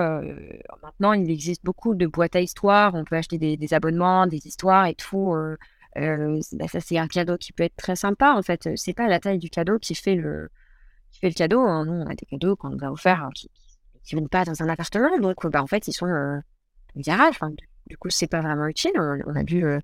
[0.83, 4.85] maintenant, il existe beaucoup de boîtes à histoires, on peut acheter des, abonnements, des histoires
[4.85, 5.35] et tout.
[5.95, 8.69] Bah, ça, c'est un cadeau qui peut être très sympa en fait.
[8.75, 10.49] C'est pas la taille du cadeau qui fait le,
[11.11, 11.61] qui fait le cadeau.
[11.61, 11.87] Hein.
[11.87, 13.31] On a des cadeaux qu'on nous a offerts hein,
[14.03, 16.39] qui ne vont pas dans un appartement, donc bah, en fait, ils sont euh,
[16.95, 17.35] garage.
[17.89, 18.91] Du coup, c'est pas vraiment utile.
[18.97, 19.79] On, a dû euh,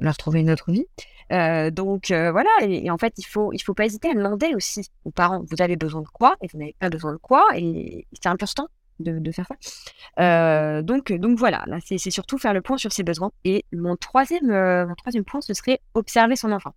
[0.00, 0.86] leur trouver une autre vie.
[1.32, 4.54] Euh, donc euh, voilà, et, en fait, il faut, il faut pas hésiter à demander
[4.54, 7.46] aussi aux parents, vous avez besoin de quoi et vous n'avez pas besoin de quoi,
[7.56, 8.68] et c'est important
[9.00, 10.82] de, de, faire ça.
[10.82, 13.32] donc, donc voilà, là, c'est surtout faire le point sur ses besoins.
[13.44, 14.48] Et mon troisième,
[14.86, 16.74] mon troisième point, ce serait observer son enfant.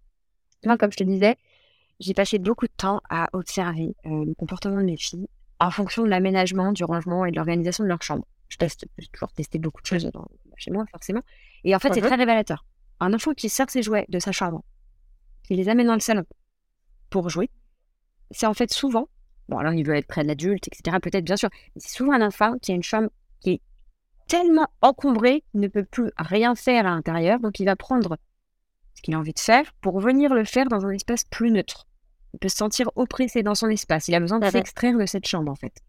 [0.66, 1.36] Moi, comme je te disais,
[2.00, 5.28] j'ai passé beaucoup de temps à observer le comportement de mes filles
[5.60, 8.26] en fonction de l'aménagement, du rangement et de l'organisation de leur chambre.
[8.50, 10.10] Je teste, j'ai toujours testé beaucoup de choses
[10.58, 11.22] chez moi, forcément.
[11.64, 12.66] Et en fait, c'est très révélateur.
[13.00, 14.64] Un enfant qui sort ses jouets de sa chambre,
[15.44, 16.26] qui les amène dans le salon
[17.10, 17.50] pour jouer,
[18.32, 19.08] c'est en fait souvent,
[19.50, 22.14] bon, alors il veut être près de l'adulte, etc., peut-être, bien sûr, mais c'est souvent
[22.14, 23.62] un enfant qui a une chambre qui est
[24.28, 28.18] tellement encombrée qu'il ne peut plus rien faire à l'intérieur, donc il va prendre
[28.96, 31.88] ce qu'il a envie de faire pour venir le faire dans un espace plus neutre.
[32.34, 34.08] Il peut se sentir oppressé dans son espace.
[34.08, 35.82] Il a besoin de s'extraire de cette chambre, en fait.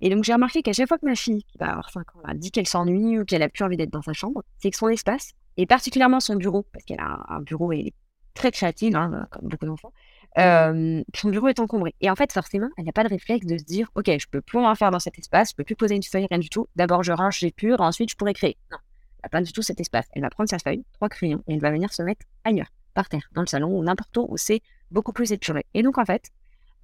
[0.00, 2.20] Et donc, j'ai remarqué qu'à chaque fois que ma fille, qui va avoir 5 ans,
[2.24, 4.76] a dit qu'elle s'ennuie ou qu'elle a plus envie d'être dans sa chambre, c'est que
[4.76, 7.92] son espace, et particulièrement son bureau, parce qu'elle a un bureau et
[8.34, 9.92] très créative, hein, comme beaucoup d'enfants,
[10.38, 11.94] euh, son bureau est encombré.
[12.00, 14.40] Et en fait, forcément, elle n'a pas de réflexe de se dire, OK, je peux
[14.40, 16.66] plus rien faire dans cet espace, je peux plus poser une feuille, rien du tout.
[16.74, 18.56] D'abord, je range, j'épure, ensuite, je pourrais créer.
[18.72, 18.78] Non,
[19.22, 20.06] elle n'a pas du tout cet espace.
[20.12, 23.08] Elle va prendre sa feuille, trois crayons, et elle va venir se mettre ailleurs, par
[23.08, 25.64] terre, dans le salon ou n'importe où où c'est beaucoup plus épuré.
[25.74, 26.30] Et donc, en fait,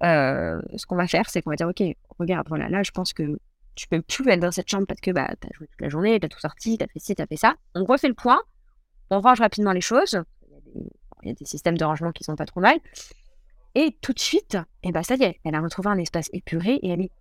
[0.01, 1.83] ce qu'on va faire, c'est qu'on va dire, OK,
[2.19, 3.37] regarde, voilà, là, je pense que
[3.75, 5.89] tu peux plus être dans cette chambre parce que bah, tu as joué toute la
[5.89, 7.55] journée, tu as tout sorti, tu as fait ci, tu as fait ça.
[7.75, 8.41] On refait le point,
[9.09, 10.21] on range rapidement les choses.
[11.23, 12.77] Il y a des, systèmes de rangement qui sont pas trop mal.
[13.75, 16.29] Et tout de suite, et eh ben, ça y est, elle a retrouvé un espace
[16.33, 17.11] épuré et elle est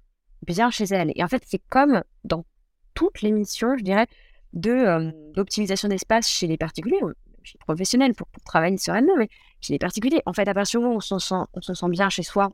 [0.47, 1.13] bien chez elle.
[1.15, 2.45] Et en fait, c'est comme dans
[2.95, 4.07] toutes les missions, je dirais,
[4.53, 6.99] de euh, d'optimisation d'espace chez les particuliers,
[7.45, 9.29] chez les professionnels pour, travailler sur elle-même, mais
[9.61, 11.75] chez les particuliers, en fait, à partir du moment où on se sent, on se
[11.75, 12.51] sent bien chez soi,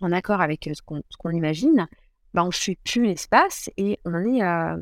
[0.00, 1.88] en accord avec ce qu'on imagine,
[2.34, 4.76] bah, on ne suit plus l'espace et on est, euh,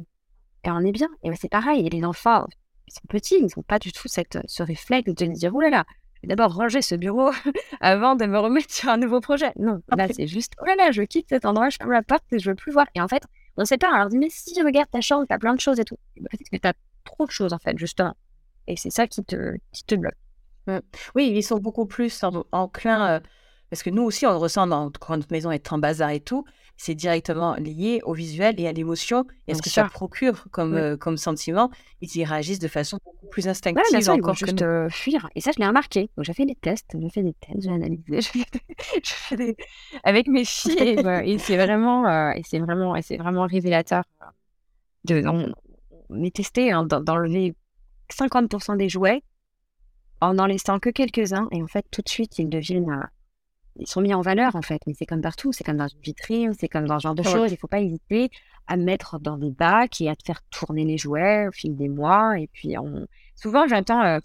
[0.65, 1.09] et on est bien.
[1.23, 2.47] Et bah, c'est pareil, et les enfants,
[2.87, 5.71] ils sont petits, ils n'ont pas du tout cette, ce réflexe de dire, oh là
[5.71, 7.31] là, je vais d'abord ranger ce bureau
[7.81, 9.53] avant de me remettre sur un nouveau projet.
[9.59, 12.25] Non, là, c'est juste, oh là là, je quitte cet endroit, je ferme la porte
[12.33, 12.87] et je veux plus voir.
[12.95, 13.23] Et en fait,
[13.57, 15.55] on ne sait pas, on leur dit, mais si, regarde ta chambre, tu as plein
[15.55, 15.99] de choses et tout.
[16.17, 18.15] Peut-être que tu as trop de choses, en fait, justement.
[18.67, 20.15] Et c'est ça qui te, qui te bloque.
[21.15, 23.21] Oui, ils sont beaucoup plus enclins, euh,
[23.71, 26.21] parce que nous aussi, on le ressent dans, quand notre maison est en bazar et
[26.21, 26.45] tout,
[26.77, 30.75] c'est directement lié au visuel et à l'émotion et à ce que ça procure comme,
[30.75, 31.71] euh, comme sentiment.
[32.01, 35.29] Ils y réagissent de façon beaucoup plus instinctive ouais, sûr, encore juste euh, fuir.
[35.35, 36.09] Et ça, je l'ai remarqué.
[36.17, 38.21] Donc, j'ai fait des tests, j'ai fait des tests, j'ai analysé,
[39.03, 39.57] je fais des...
[40.05, 44.05] avec mes filles et, c'est vraiment, et c'est vraiment, et c'est vraiment révélateur.
[45.05, 47.55] De, on, est testé hein, d'enlever
[48.13, 49.23] 50% des jouets
[50.21, 51.49] en n'en laissant que quelques-uns.
[51.51, 53.09] Et en fait, tout de suite, ils deviennent.
[53.79, 54.81] Euh, ils sont mis en valeur, en fait.
[54.87, 55.53] Mais c'est comme partout.
[55.53, 57.51] C'est comme dans une vitrine, c'est comme dans ce genre de choses.
[57.51, 58.31] Il ne faut pas hésiter
[58.67, 61.89] à mettre dans des bacs et à te faire tourner les jouets au fil des
[61.89, 62.39] mois.
[62.39, 63.07] Et puis, on...
[63.35, 64.19] souvent, j'entends euh,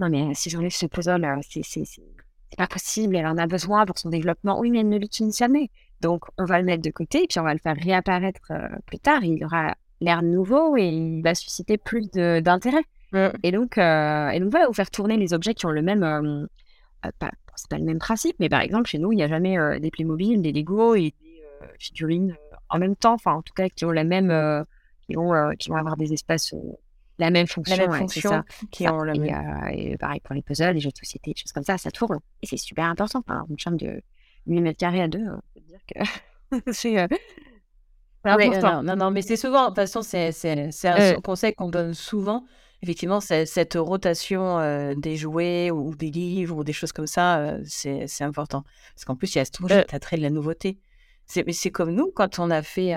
[0.00, 3.16] Non, mais si j'enlève ce puzzle, euh, c'est pas possible.
[3.16, 4.58] Elle en a besoin pour son développement.
[4.58, 5.70] Oui, mais elle ne l'utilise jamais.
[6.00, 8.52] Donc, on va le mettre de côté et puis on va le faire réapparaître
[8.86, 9.24] plus tard.
[9.24, 12.84] Il aura l'air nouveau et il va susciter plus d'intérêt.
[13.42, 16.02] Et, donc, euh, et donc, voilà, vous faire tourner les objets qui ont le même.
[16.02, 16.46] Euh,
[17.06, 19.28] euh, pas, c'est pas le même principe, mais par exemple, chez nous, il n'y a
[19.28, 21.42] jamais des Playmobil, des Lego et des
[21.78, 22.36] figurines
[22.68, 24.64] en même temps, enfin, en tout cas, qui ont la même.
[25.06, 26.54] qui, vont, qui vont avoir des espaces.
[27.18, 29.14] la même fonction, la même fonction qui ont le
[29.72, 32.18] et, pareil pour les puzzles, les jeux de société, des choses comme ça, ça tourne.
[32.42, 33.20] Et c'est super important.
[33.20, 34.02] Enfin, une chambre de
[34.46, 37.08] 8 mètres carrés à deux, on peut dire que c'est
[38.24, 42.44] non, non, non, mais c'est souvent, de toute façon, c'est un conseil qu'on donne souvent
[42.84, 47.62] effectivement, cette rotation euh, des jouets ou des livres ou des choses comme ça, euh,
[47.64, 48.62] c'est important.
[48.94, 50.78] Parce qu'en plus, il y a ce truc, euh, de la nouveauté.
[51.26, 52.94] C'est comme nous, quand on a fait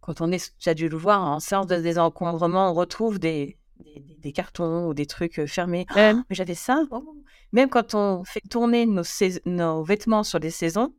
[0.00, 3.56] quand on est, tu as dû le voir, en séance de désencombrement, on retrouve des,
[4.18, 5.86] des, cartons ou des trucs fermés.
[5.94, 6.82] mais j'avais ça.
[6.90, 7.04] Oh.
[7.52, 9.02] Même quand on fait tourner nos,
[9.44, 10.94] nos vêtements sur des saisons,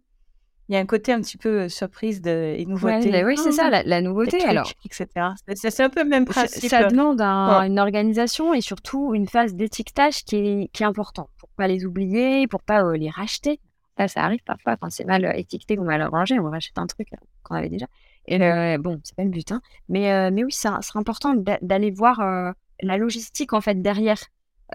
[0.69, 3.23] il y a un côté un petit peu surprise de, et nouveauté.
[3.26, 4.43] oui, c'est ça, oh, la, nouveauté.
[4.43, 5.08] alors, etc.
[5.56, 6.69] C'est un peu le même principe.
[6.69, 11.49] Ça, demande une organisation et surtout une phase d'étiquetage qui est, qui est importante pour
[11.49, 13.60] pas les oublier, pour pas les racheter.
[13.97, 17.10] Ça, ça arrive parfois quand c'est mal étiqueté ou mal rangé, on rachète un truc
[17.43, 17.86] qu'on avait déjà.
[18.26, 18.39] Et
[18.78, 19.62] bon, c'est pas le but, hein.
[19.89, 24.17] mais, mais oui, sera important d'aller voir la logistique en fait derrière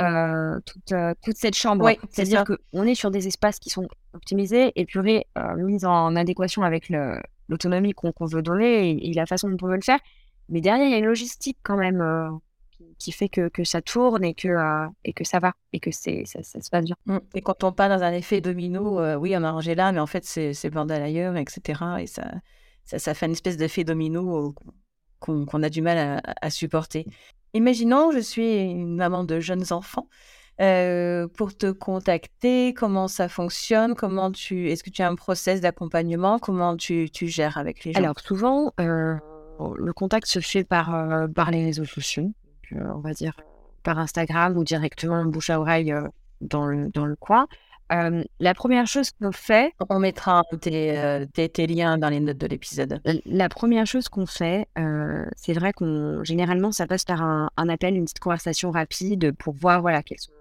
[0.01, 1.90] euh, toute, euh, toute, cette chambre.
[2.11, 6.88] C'est-à-dire qu'on est sur des espaces qui sont optimisés, épurés, euh, mis en adéquation avec
[7.48, 9.98] l'autonomie qu'on veut donner et, la façon dont on veut le faire.
[10.48, 12.31] Mais derrière, il y a une logistique quand même euh,
[12.98, 14.48] qui fait que, que, ça tourne et que,
[15.05, 16.96] et que ça va et que c'est ça, ça, se passe bien.
[17.07, 17.18] Mmh.
[17.35, 20.07] Et quand on part dans un effet domino, oui, on a rangé là, mais en
[20.07, 21.83] fait, c'est bordel ailleurs, etc.
[21.98, 22.24] Et ça,
[22.85, 24.55] ça, ça fait une espèce d'effet domino
[25.18, 27.05] qu'on a du mal à, à supporter.
[27.55, 30.09] Imaginons, je suis une maman de jeunes enfants.
[30.61, 35.61] Euh, pour te contacter, comment ça fonctionne, comment tu, est-ce que tu as un process
[35.61, 38.01] d'accompagnement, comment tu, tu, gères avec les gens?
[38.01, 39.15] Alors souvent, euh,
[39.77, 42.33] le contact se fait par, euh, par les réseaux sociaux,
[42.73, 43.37] on va dire
[43.85, 45.95] par Instagram ou directement bouche à oreille
[46.41, 47.47] dans, le, dans le coin
[47.90, 53.01] la première chose qu'on fait, on mettra tes, tes, liens dans les notes de l'épisode.
[53.24, 54.66] La première chose qu'on fait,
[55.37, 59.81] c'est vrai qu'on généralement ça passe par un, appel, une petite conversation rapide pour voir
[59.81, 60.33] voilà quels sont,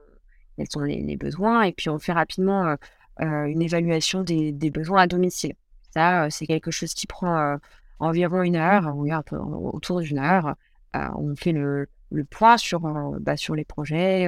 [0.58, 2.76] quels sont les, besoins et puis on fait rapidement
[3.20, 5.54] une évaluation des, des, besoins à domicile.
[5.94, 7.58] Ça, c'est quelque chose qui prend
[8.00, 10.56] environ une heure, un peu autour d'une heure.
[10.94, 12.82] on fait le, le point sur,
[13.20, 14.28] bah, sur les projets,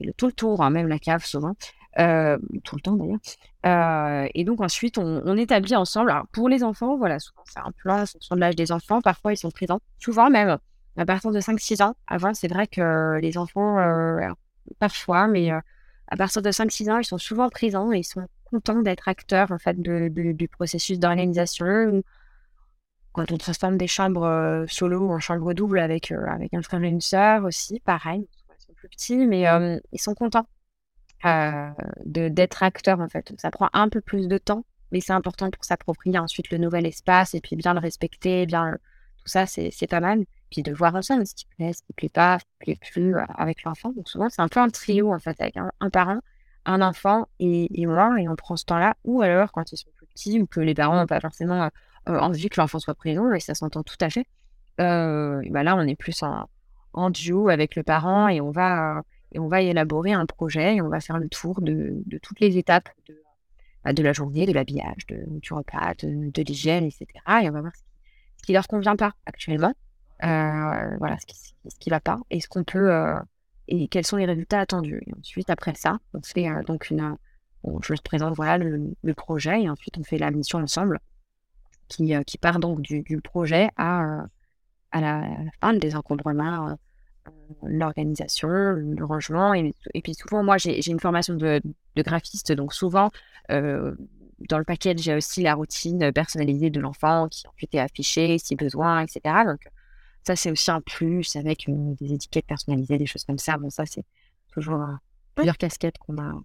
[0.00, 1.54] le, tout le tour, hein, même la cave souvent.
[1.98, 3.18] Euh, tout le temps d'ailleurs.
[3.66, 6.10] Euh, et donc ensuite, on, établit ensemble.
[6.10, 9.00] Alors, pour les enfants, voilà, souvent c'est un plan en fonction de l'âge des enfants.
[9.00, 9.80] Parfois, ils sont présents.
[9.98, 10.58] Souvent même
[10.96, 11.96] à partir de 5-6 ans.
[12.06, 14.28] Avant, c'est vrai que les enfants, euh,
[14.78, 18.80] parfois, mais à partir de 5-6 ans, ils sont souvent présents et ils sont contents
[18.80, 22.02] d'être acteurs en fait du processus d'organisation.
[23.12, 27.00] Quand on transforme des chambres solo en chambres doubles avec, avec un frère et une
[27.00, 28.28] sœur aussi, pareil.
[28.50, 29.46] Ils sont plus petits, mais
[29.92, 30.46] ils sont contents
[31.24, 31.70] euh,
[32.04, 33.32] d'être acteur en fait.
[33.38, 36.86] Ça prend un peu plus de temps, mais c'est important pour s'approprier ensuite le nouvel
[36.86, 38.76] espace et puis bien le respecter, bien
[39.18, 40.24] tout ça, c'est pas mal.
[40.50, 43.16] Puis de voir ça, ce qui plaît, ce qui plaît pas, ce qui plaît plus
[43.16, 43.92] euh, avec l'enfant.
[43.92, 46.20] Donc souvent, c'est un peu un trio en fait, avec un, parent,
[46.64, 48.96] un enfant et, moi, et on prend ce temps-là.
[49.04, 51.68] Ou alors, quand ils sont plus petits ou que les parents n'ont pas forcément
[52.08, 54.26] euh, envie que l'enfant soit présent, et ça s'entend tout à fait,
[54.80, 56.22] euh, bah là, on est plus
[56.92, 60.82] en duo avec le parent et on va et on va élaborer un projet et
[60.82, 63.22] on va faire le tour de, toutes les étapes de,
[63.84, 67.06] bah, de la journée, de l'habillage, de, du repas, de, l'hygiène, etc.
[67.42, 69.74] Et on va voir ce qui, ne leur convient pas actuellement,
[70.24, 73.18] euh, voilà, ce qui, ce va pas et ce qu'on peut euh,
[73.68, 75.02] et quels sont les résultats attendus.
[75.06, 77.16] Et ensuite, après ça, on fait euh, donc une,
[77.82, 81.00] je te présente voilà le, projet et ensuite on fait la mission ensemble
[81.88, 84.26] qui, part donc du, projet à,
[84.92, 86.76] la, à la fin, le désencombrement
[87.62, 89.54] l'organisation, le rangement.
[89.54, 91.60] Et, puis souvent, moi, j'ai une formation de,
[91.96, 93.10] graphiste, donc souvent,
[93.50, 93.94] euh,
[94.48, 98.54] dans le paquet, j'ai aussi la routine personnalisée de l'enfant qui ensuite est affichée si
[98.54, 99.20] besoin, etc.
[99.44, 99.60] Donc
[100.24, 103.56] ça, c'est aussi un plus avec des étiquettes personnalisées, des choses comme ça.
[103.56, 104.04] Bon, ça, c'est
[104.52, 104.84] toujours
[105.34, 106.40] plusieurs casquettes qu'on a,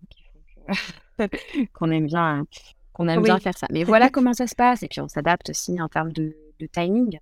[1.73, 2.45] qu'on aime bien,
[2.93, 3.67] qu'on aime bien faire ça.
[3.71, 4.81] Mais voilà comment ça se passe.
[4.81, 7.19] Et puis on s'adapte aussi en termes de, de timing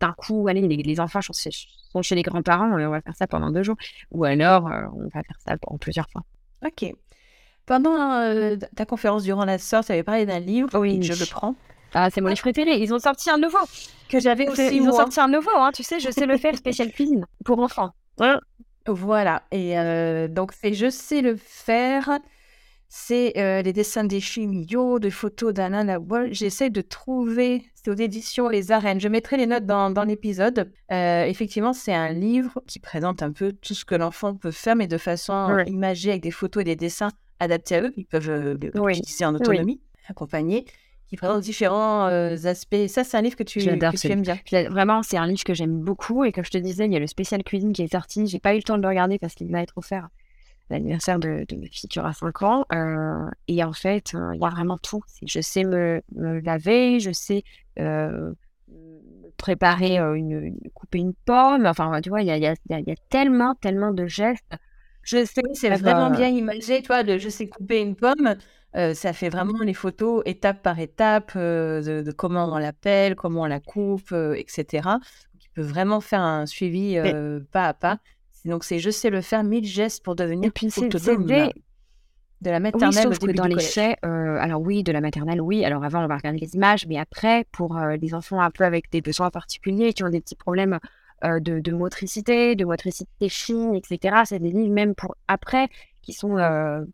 [0.00, 3.62] d'un coup, allez, les, enfants sont chez, les grands-parents, on va faire ça pendant deux
[3.62, 3.76] jours.
[4.10, 6.22] Ou alors, euh, on va faire ça en plusieurs fois.
[6.64, 6.92] Ok.
[7.66, 10.78] Pendant euh, ta conférence durant la sorte, tu avais parlé d'un livre.
[10.78, 11.02] Oui.
[11.02, 11.54] Je le prends.
[11.94, 12.78] Ah, c'est mon livre préféré.
[12.78, 13.58] Ils ont sorti un nouveau.
[14.08, 14.74] Que j'avais aussi.
[14.74, 15.70] Ils ont sorti un nouveau, hein.
[15.74, 17.92] tu sais, je sais le faire, spécial cuisine pour enfants.
[18.86, 19.42] Voilà.
[19.50, 22.18] Et euh, donc, c'est Je sais le faire
[22.88, 26.32] c'est euh, les dessins des Millot, des photos d'Alain Lawol.
[26.32, 28.98] J'essaie de trouver, c'est aux éditions Les Arènes.
[28.98, 30.72] Je mettrai les notes dans, l'épisode.
[30.90, 34.74] Euh, effectivement, c'est un livre qui présente un peu tout ce que l'enfant peut faire,
[34.74, 37.92] mais de façon imagée, avec des photos et des dessins adaptés à eux.
[37.98, 40.64] Ils peuvent euh, l'utiliser en autonomie, accompagner
[41.08, 42.86] qui présente différents aspects.
[42.86, 44.38] Ça, c'est un livre que tu, que tu aimes bien.
[44.68, 46.24] Vraiment, c'est un livre que j'aime beaucoup.
[46.24, 48.26] Et comme je te disais, il y a le spécial cuisine qui est sorti.
[48.26, 50.08] J'ai pas eu le temps de le regarder parce qu'il va être offert
[50.70, 52.64] l'anniversaire de, de, ma fille qui aura 5 ans.
[52.72, 55.02] Euh, et en fait, euh, il y a vraiment tout.
[55.26, 57.42] Je sais me, laver, je sais
[57.78, 58.32] euh,
[59.36, 61.66] préparer une, couper une pomme.
[61.66, 64.56] Enfin, tu vois, il y a, y, a, y a, tellement, tellement de gestes.
[65.02, 68.36] Je sais, c'est vraiment bien imagé, toi, de je sais couper une pomme.
[68.74, 73.60] ça fait vraiment les photos étape par étape de, comment on l'appelle, comment on la
[73.60, 74.86] coupe, etc.
[75.40, 76.98] il peut vraiment faire un suivi
[77.52, 78.00] pas à pas.
[78.44, 81.26] Donc, c'est je sais le faire, mille gestes pour devenir plus autonome.
[82.40, 85.64] De la maternelle oui, dans les faits, alors oui, de la maternelle, oui.
[85.64, 88.92] Alors avant, on va regarder les images, mais après, pour les enfants un peu avec
[88.92, 90.78] des besoins particuliers, qui ont des petits problèmes
[91.24, 95.68] de, motricité, de motricité fine, etc., c'est des livres même pour après,
[96.00, 96.36] qui sont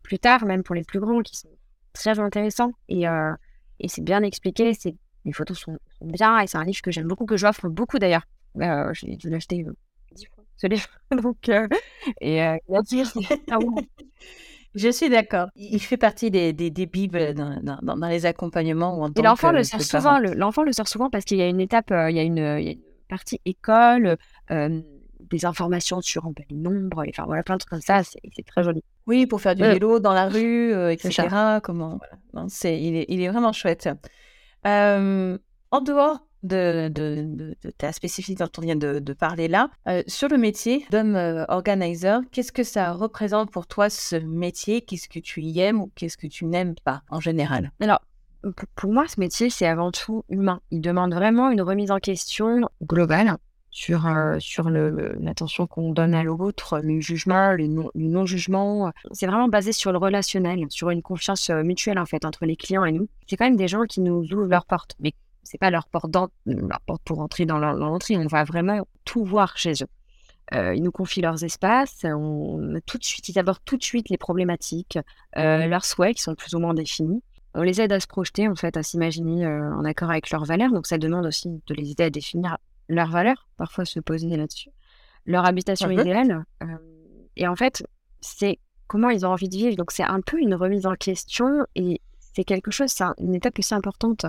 [0.01, 1.49] plus tard, même pour les plus grands, qui sont
[1.93, 2.71] très intéressants.
[2.89, 4.71] Et, et c'est bien expliqué,
[5.25, 8.25] les photos sont, bien, et c'est un livre que j'aime beaucoup, que j'offre beaucoup d'ailleurs.
[8.93, 9.63] J'ai dû l'acheter
[11.11, 11.49] Donc,
[12.21, 12.57] et ah
[14.75, 15.47] je suis d'accord.
[15.55, 19.09] Il fait partie des, des, bibles dans, dans, les accompagnements.
[19.15, 20.19] et l'enfant le sert souvent.
[20.19, 22.37] L'enfant le sert souvent parce qu'il y a une étape, euh, il, y a une,
[22.37, 24.17] il, y a une, partie école,
[24.51, 24.81] euh,
[25.21, 28.03] des informations sur les nombres, enfin voilà, plein de trucs comme ça.
[28.03, 28.83] C'est très joli.
[29.07, 31.27] Oui, pour faire du vélo dans la rue, euh, etc.
[31.63, 31.99] Comment
[32.33, 32.47] voilà.
[32.63, 33.87] il, est, il est vraiment chouette.
[34.65, 39.69] en dehors de, ta spécificité dont on vient de, parler là.
[39.87, 44.81] Euh, sur le métier d'homme euh, organizer, qu'est-ce que ça représente pour toi ce métier?
[44.81, 47.71] Qu'est-ce que tu y aimes ou qu'est-ce que tu n'aimes pas en général?
[47.79, 48.01] Alors,
[48.75, 50.59] pour moi, ce métier, c'est avant tout humain.
[50.71, 53.37] Il demande vraiment une remise en question globale
[53.71, 58.91] sur, euh, sur l'attention qu'on donne à l'autre, le jugement, le non-jugement.
[59.11, 62.85] c'est vraiment basé sur le relationnel, sur une confiance mutuelle en fait entre les clients
[62.85, 63.07] et nous.
[63.27, 64.95] C'est quand même des gens qui nous ouvrent leurs portes.
[65.45, 66.13] C'est pas leur porte,
[66.45, 68.17] leur porte pour entrer dans l'entrée.
[68.17, 69.87] On va vraiment tout voir chez eux.
[70.53, 74.09] Euh, ils nous confient leurs espaces, on, tout de suite, ils abordent tout de suite
[74.09, 74.99] les problématiques,
[75.37, 77.23] euh, leurs souhaits qui sont plus ou moins définis.
[77.55, 80.45] On les aide à se projeter, en fait, à s'imaginer euh, en accord avec leurs
[80.45, 80.71] valeurs.
[80.71, 82.57] Donc, ça demande aussi de les aider à définir
[82.89, 84.69] leurs valeurs, parfois se poser là-dessus,
[85.25, 86.43] leur habitation idéale.
[87.35, 87.83] et en fait,
[88.21, 89.75] c'est comment ils ont envie de vivre.
[89.77, 93.57] Donc, c'est un peu une remise en question et c'est quelque chose, c'est une étape
[93.57, 94.25] aussi importante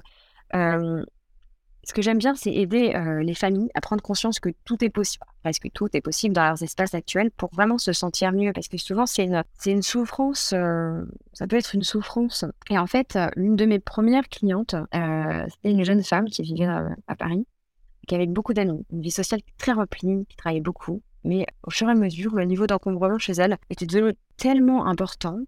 [0.53, 5.25] ce que j'aime bien, c'est aider les familles à prendre conscience que tout est possible,
[5.43, 8.53] presque tout est possible dans leurs espaces actuels pour vraiment se sentir mieux.
[8.53, 10.53] Parce que souvent, c'est une, c'est une souffrance,
[11.33, 12.45] ça peut être une souffrance.
[12.71, 17.15] Et en fait, l'une de mes premières clientes, c'était une jeune femme qui vivait à,
[17.17, 17.47] Paris,
[18.09, 21.03] qui avait beaucoup d'amis, une vie sociale très remplie, qui travaillait beaucoup.
[21.27, 25.39] Mais au fur et à mesure, le niveau d'encombrement chez elle était devenu tellement important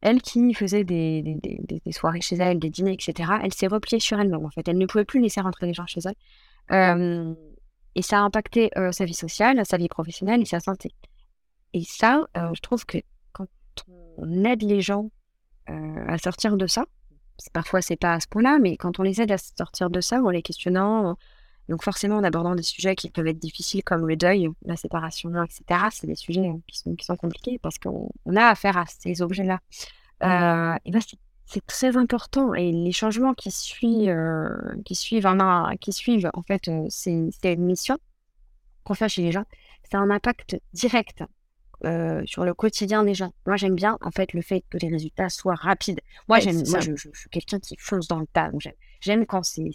[0.00, 4.20] elle qui faisait des, des, soirées chez elle, des dîners, etc., elle s'est repliée sur
[4.20, 4.68] elle-même, en fait.
[4.68, 6.00] Elle ne pouvait plus laisser rentrer les gens chez
[6.70, 7.36] elle.
[7.94, 10.92] et ça a impacté sa vie sociale, sa vie professionnelle et sa santé.
[11.72, 12.98] Et ça, je trouve que
[13.32, 13.46] quand
[14.18, 15.10] on aide les gens
[15.66, 16.84] à sortir de ça,
[17.52, 20.22] parfois c'est pas à ce point-là, mais quand on les aide à sortir de ça,
[20.22, 21.16] en les questionnant,
[21.68, 25.30] donc forcément en abordant des sujets qui peuvent être difficiles comme le deuil, la séparation,
[25.42, 29.22] etc., c'est des sujets qui sont, qui sont compliqués parce qu'on a affaire à ces
[29.22, 29.60] objets-là.
[30.22, 31.00] Euh, et ben
[31.46, 34.50] c'est très important et les changements qui suivent, euh,
[34.84, 37.98] qui suivent, en, qui suivent en fait euh, ces, missions
[38.84, 39.44] qu'on fait chez les gens,
[39.90, 41.22] ça a un impact direct
[42.26, 43.32] sur le quotidien des gens.
[43.46, 46.00] Moi, j'aime bien en fait le fait que les résultats soient rapides.
[46.28, 48.50] Moi, j'aime, moi, je, je, suis quelqu'un qui fonce dans le tas.
[49.00, 49.70] J'aime quand c'est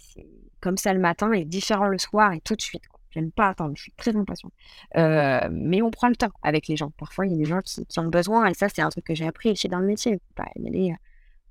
[0.60, 2.84] comme ça le matin et différent le soir et tout de suite.
[3.12, 4.52] J'aime pas attendre, je suis très impatiente.
[4.96, 6.90] Euh, mais on prend le temps avec les gens.
[6.96, 9.14] Parfois, il y a des gens qui, ont besoin, et ça, c'est un truc que
[9.14, 10.18] j'ai appris chez dans le métier.
[10.34, 10.96] Pas y aller, euh,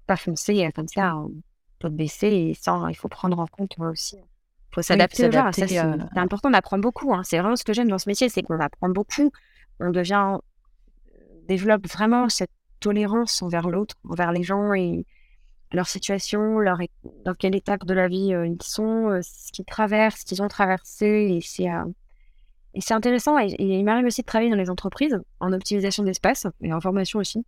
[0.08, 1.16] pas foncer euh, comme ça,
[1.78, 4.16] peut baisser, et sans, il faut prendre en compte moi aussi.
[4.18, 5.30] Il faut s'adapter.
[5.52, 5.78] C'est
[6.16, 7.14] important d'apprendre beaucoup.
[7.14, 7.22] Hein.
[7.24, 9.32] C'est vraiment ce que j'aime dans ce métier, c'est qu'on apprend beaucoup.
[9.80, 10.38] On devient,
[11.48, 15.06] développe vraiment cette tolérance envers l'autre, envers les gens et
[15.74, 16.80] leur situation, leur,
[17.24, 20.42] dans quelle étape de la vie euh, ils sont, euh, ce qu'ils traversent, ce qu'ils
[20.42, 21.06] ont traversé.
[21.06, 21.86] Et c'est, euh,
[22.74, 23.40] et c'est intéressant.
[23.40, 27.20] Et, il m'arrive aussi de travailler dans les entreprises en optimisation d'espace et en formation
[27.20, 27.46] aussi,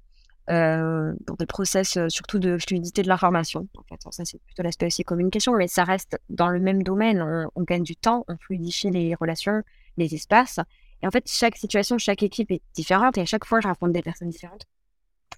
[0.47, 3.67] dans des process surtout de fluidité de l'information.
[3.77, 7.21] En fait, ça, c'est plutôt l'aspect aussi communication, mais ça reste dans le même domaine.
[7.21, 9.63] On, on, gagne du temps, on fluidifie les relations,
[9.97, 10.59] les espaces.
[11.03, 13.91] Et en fait, chaque situation, chaque équipe est différente et à chaque fois, je rencontre
[13.91, 14.65] des personnes différentes.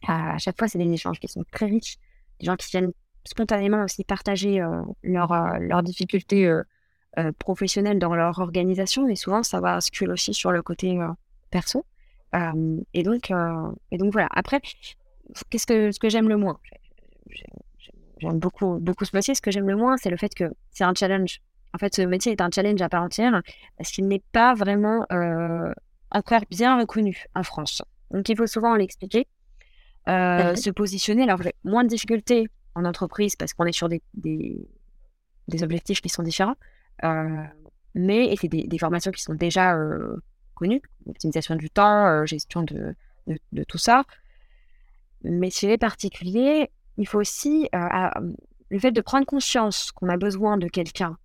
[0.08, 1.98] À chaque fois, c'est des échanges qui sont très riches
[2.40, 2.92] des gens qui viennent
[3.24, 9.08] spontanément aussi partager euh, euh, leurs difficultés euh, professionnelles dans leur organisation.
[9.08, 11.00] Et souvent, ça va se aussi sur le côté
[11.50, 11.86] perso.
[12.94, 13.32] et, donc,
[13.92, 14.28] et donc, voilà.
[14.32, 14.62] Après,
[15.50, 16.60] qu'est-ce que, ce que j'aime le moins?
[18.20, 19.34] J'aime beaucoup, beaucoup ce métier.
[19.34, 21.42] Ce que j'aime le moins, c'est le fait que c'est un challenge.
[21.76, 23.42] En fait, ce métier est un challenge à part entière
[23.78, 25.06] parce qu'il n'est pas vraiment
[26.10, 27.82] encore bien reconnu en France.
[28.12, 29.28] Donc, il faut souvent l'expliquer.
[30.08, 31.24] Euh, se positionner.
[31.24, 36.24] Alors, moins de difficultés en entreprise parce qu'on est sur des, des, objectifs qui sont
[36.24, 36.56] différents.
[37.04, 37.44] Euh,
[37.96, 40.18] mais c'est des, formations qui sont déjà euh,
[40.54, 42.96] connues, optimisation du temps, gestion de,
[43.28, 44.04] de, tout ça.
[45.24, 50.58] Mais chez les particuliers, il faut aussi le fait de prendre conscience qu'on a besoin
[50.58, 51.18] de quelqu'un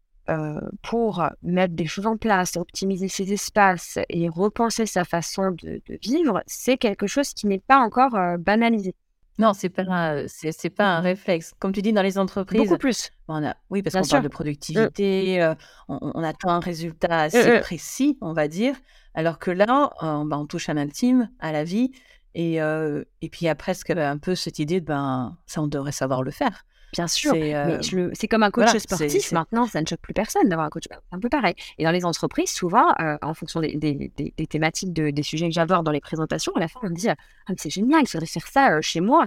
[0.82, 6.42] pour mettre des choses en place, optimiser ses espaces et repenser sa façon de, vivre,
[6.46, 8.94] c'est quelque chose qui n'est pas encore banalisé.
[9.38, 11.54] Non, c'est pas c'est pas un réflexe.
[11.58, 12.60] Comme tu dis dans les entreprises.
[12.60, 13.10] Beaucoup plus.
[13.26, 14.30] On a, oui, parce qu'on parle de mmh.
[14.30, 15.52] productivité,
[15.88, 17.60] on, attend un résultat mmh, assez mmh.
[17.60, 18.74] précis, on va dire.
[19.14, 21.90] Alors que là, on, bah, on touche à l'intime, à la vie,
[22.34, 25.66] et, et puis il y a presque un peu cette idée de ben ça on
[25.66, 26.64] devrait savoir le faire.
[26.92, 27.78] Bien sûr, mais
[28.14, 29.32] c'est comme un coach sportif.
[29.32, 30.84] Maintenant, ça ne choque plus personne d'avoir un coach.
[30.90, 31.54] C'est un peu pareil.
[31.78, 35.92] Et dans les entreprises, souvent, en fonction des, des, thématiques, des sujets que j'aborde dans
[35.92, 37.16] les présentations, à la fin, on me dit Ah,
[37.56, 39.26] c'est génial, il faudrait faire ça chez moi.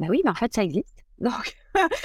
[0.00, 1.02] Bah oui, mais en fait, ça existe.
[1.18, 1.54] Donc,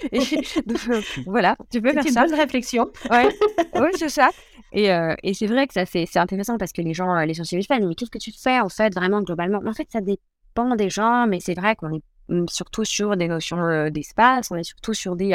[1.26, 2.24] voilà, tu peux faire ça.
[2.24, 2.92] Une bonne réflexion.
[3.10, 3.30] Ouais,
[3.76, 4.30] oui, c'est ça.
[4.72, 4.90] Et,
[5.24, 7.68] et c'est vrai que ça, c'est intéressant parce que les gens, les gens se disent
[7.70, 9.60] Mais qu'est-ce que tu fais, en fait, vraiment, globalement?
[9.66, 12.04] En fait, ça dépend des gens, mais c'est vrai qu'on est
[12.50, 15.26] surtout sur des notions d'espace, on est surtout sur des...
[15.26, 15.30] Il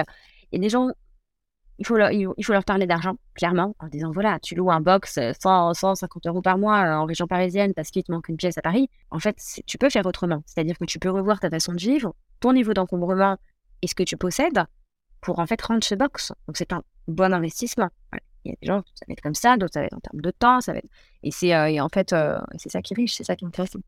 [0.52, 0.90] y a des gens,
[1.78, 4.80] il faut, leur, il faut leur parler d'argent, clairement, en disant, voilà, tu loues un
[4.80, 8.58] box 100, 150 euros par mois en région parisienne parce qu'il te manque une pièce
[8.58, 8.88] à Paris.
[9.10, 9.36] En fait,
[9.66, 10.42] tu peux faire autrement.
[10.46, 13.36] C'est-à-dire que tu peux revoir ta façon de vivre, ton niveau d'encombrement
[13.80, 14.64] et ce que tu possèdes
[15.20, 16.32] pour en fait rendre ce box.
[16.46, 17.88] Donc, c'est un bon investissement.
[18.44, 20.00] Il y a des gens, ça va être comme ça, d'autres, ça va être en
[20.00, 20.60] termes de temps.
[20.60, 20.90] Ça va être...
[21.22, 22.14] Et c'est et en fait,
[22.58, 23.80] c'est ça qui est riche, c'est ça qui est intéressant.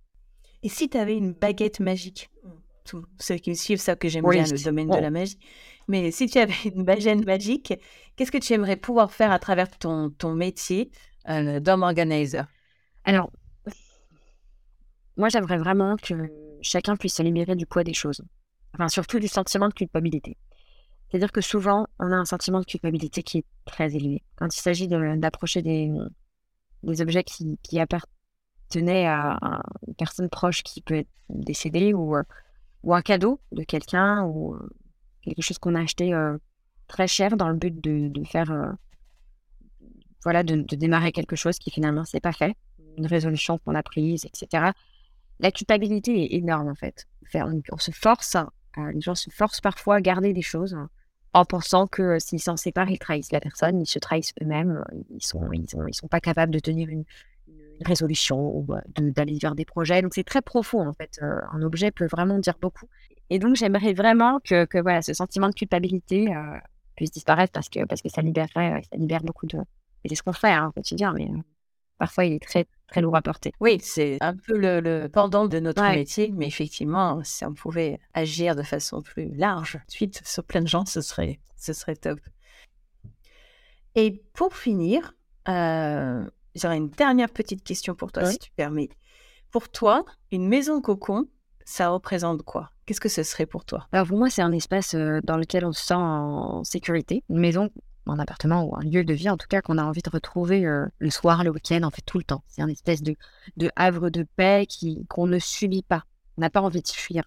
[0.62, 2.30] Et si tu avais une baguette magique?
[2.84, 5.38] Tous ceux qui me suivent savent que j'aime bien le domaine de la magie.
[5.88, 7.74] Mais si tu avais une baguette magique,
[8.16, 10.90] qu'est-ce que tu aimerais pouvoir faire à travers ton, ton métier
[11.28, 12.46] euh, d'homme organizer?
[13.04, 13.30] Alors,
[15.16, 16.14] moi, j'aimerais vraiment que
[16.62, 18.22] chacun puisse se libérer du poids des choses.
[18.74, 20.36] Enfin, surtout du sentiment de culpabilité.
[21.08, 24.24] C'est-à-dire que souvent, on a un sentiment de culpabilité qui est très élevé.
[24.36, 25.92] Quand il s'agit d'approcher des,
[26.82, 32.16] des objets qui, qui appartenaient à, à, une personne proche qui peut être décédée ou
[32.16, 32.22] euh,
[32.84, 34.70] ou un cadeau de quelqu'un ou euh,
[35.22, 36.36] quelque chose qu'on a acheté euh,
[36.86, 38.70] très cher dans le but de, de faire, euh,
[40.22, 42.54] voilà, de, démarrer quelque chose qui finalement s'est pas fait,
[42.98, 44.70] une résolution qu'on a prise, etc.
[45.40, 47.06] La culpabilité est énorme en fait.
[47.34, 48.36] On, se force,
[48.76, 50.76] les gens se forcent parfois à garder des choses
[51.32, 55.24] en pensant que s'ils s'en séparent, ils trahissent la personne, ils se trahissent eux-mêmes, ils
[55.24, 57.04] sont, ils, ils sont pas capables de tenir une,
[57.84, 58.66] résolution ou
[58.96, 60.02] d'aller vers des projets.
[60.02, 61.18] Donc c'est très profond en fait.
[61.22, 62.88] Euh, un objet peut vraiment dire beaucoup.
[63.30, 66.58] Et donc j'aimerais vraiment que, que, voilà, ce sentiment de culpabilité euh,
[66.96, 69.58] puisse disparaître parce que, parce que ça, libérerait, ça libère beaucoup de...
[70.04, 71.38] Et c'est ce qu'on fait hein, au quotidien, mais euh,
[71.98, 73.52] parfois il est très, très lourd à porter.
[73.60, 78.54] Oui, c'est un peu le, pendant de notre métier, mais effectivement, si on pouvait agir
[78.54, 82.20] de façon plus large, suite sur plein de gens, ce serait, ce serait top.
[83.94, 85.14] Et pour finir,
[86.54, 88.88] J'aurais une dernière petite question pour toi, si tu permets.
[89.50, 91.26] Pour toi, une maison cocon,
[91.64, 92.70] ça représente quoi?
[92.86, 93.86] Qu'est-ce que ce serait pour toi?
[93.92, 97.24] Alors pour moi, c'est un espace euh, dans lequel on se sent en sécurité.
[97.30, 97.70] Une maison,
[98.06, 100.66] un appartement ou un lieu de vie, en tout cas, qu'on a envie de retrouver
[100.66, 102.44] euh, le soir, le week-end, en fait, tout le temps.
[102.46, 103.16] C'est un espèce de,
[103.56, 106.04] de havre de paix qui, qu'on ne subit pas.
[106.36, 107.24] On n'a pas envie de fuir.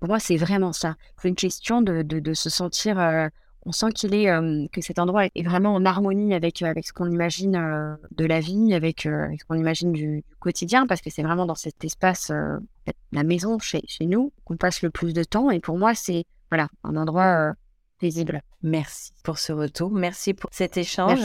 [0.00, 0.96] Pour moi, c'est vraiment ça.
[1.20, 3.28] C'est une question de, de, se sentir euh,
[3.66, 4.26] on sent qu'il est
[4.72, 8.74] que cet endroit est vraiment en harmonie avec avec ce qu'on imagine de la vie,
[8.74, 12.30] avec, ce qu'on imagine du, quotidien, parce que c'est vraiment dans cet espace,
[13.12, 15.50] la maison chez, chez nous, qu'on passe le plus de temps.
[15.50, 17.54] Et pour moi, c'est voilà un endroit
[17.98, 18.42] paisible.
[18.62, 21.20] Merci pour ce retour, merci pour cet échange.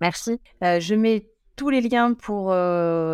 [0.00, 0.38] Merci.
[0.62, 2.54] je mets tous les liens pour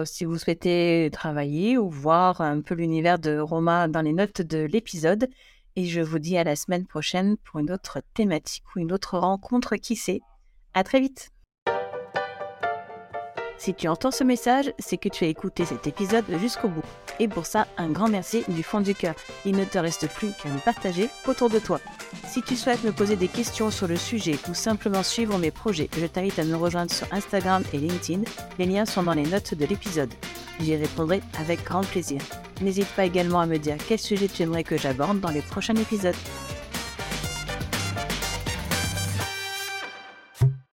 [0.05, 4.59] si vous souhaitez travailler ou voir un peu l'univers de Roma dans les notes de
[4.59, 5.29] l'épisode.
[5.77, 9.19] Et je vous dis à la semaine prochaine pour une autre thématique ou une autre
[9.19, 10.21] rencontre, qui sait.
[10.73, 11.31] À très vite
[13.59, 16.85] si tu entends ce message, c'est que tu as écouté cet épisode jusqu'au bout.
[17.21, 19.15] Et pour ça, un grand merci du fond du cœur.
[19.45, 21.81] Il ne te reste plus qu'à le partager autour de toi.
[22.27, 25.89] Si tu souhaites me poser des questions sur le sujet ou simplement suivre mes projets,
[25.97, 28.23] je t'invite à me rejoindre sur Instagram et LinkedIn.
[28.59, 30.13] Les liens sont dans les notes de l'épisode.
[30.61, 32.21] J'y répondrai avec grand plaisir.
[32.61, 35.75] N'hésite pas également à me dire quel sujet tu aimerais que j'aborde dans les prochains
[35.75, 36.15] épisodes.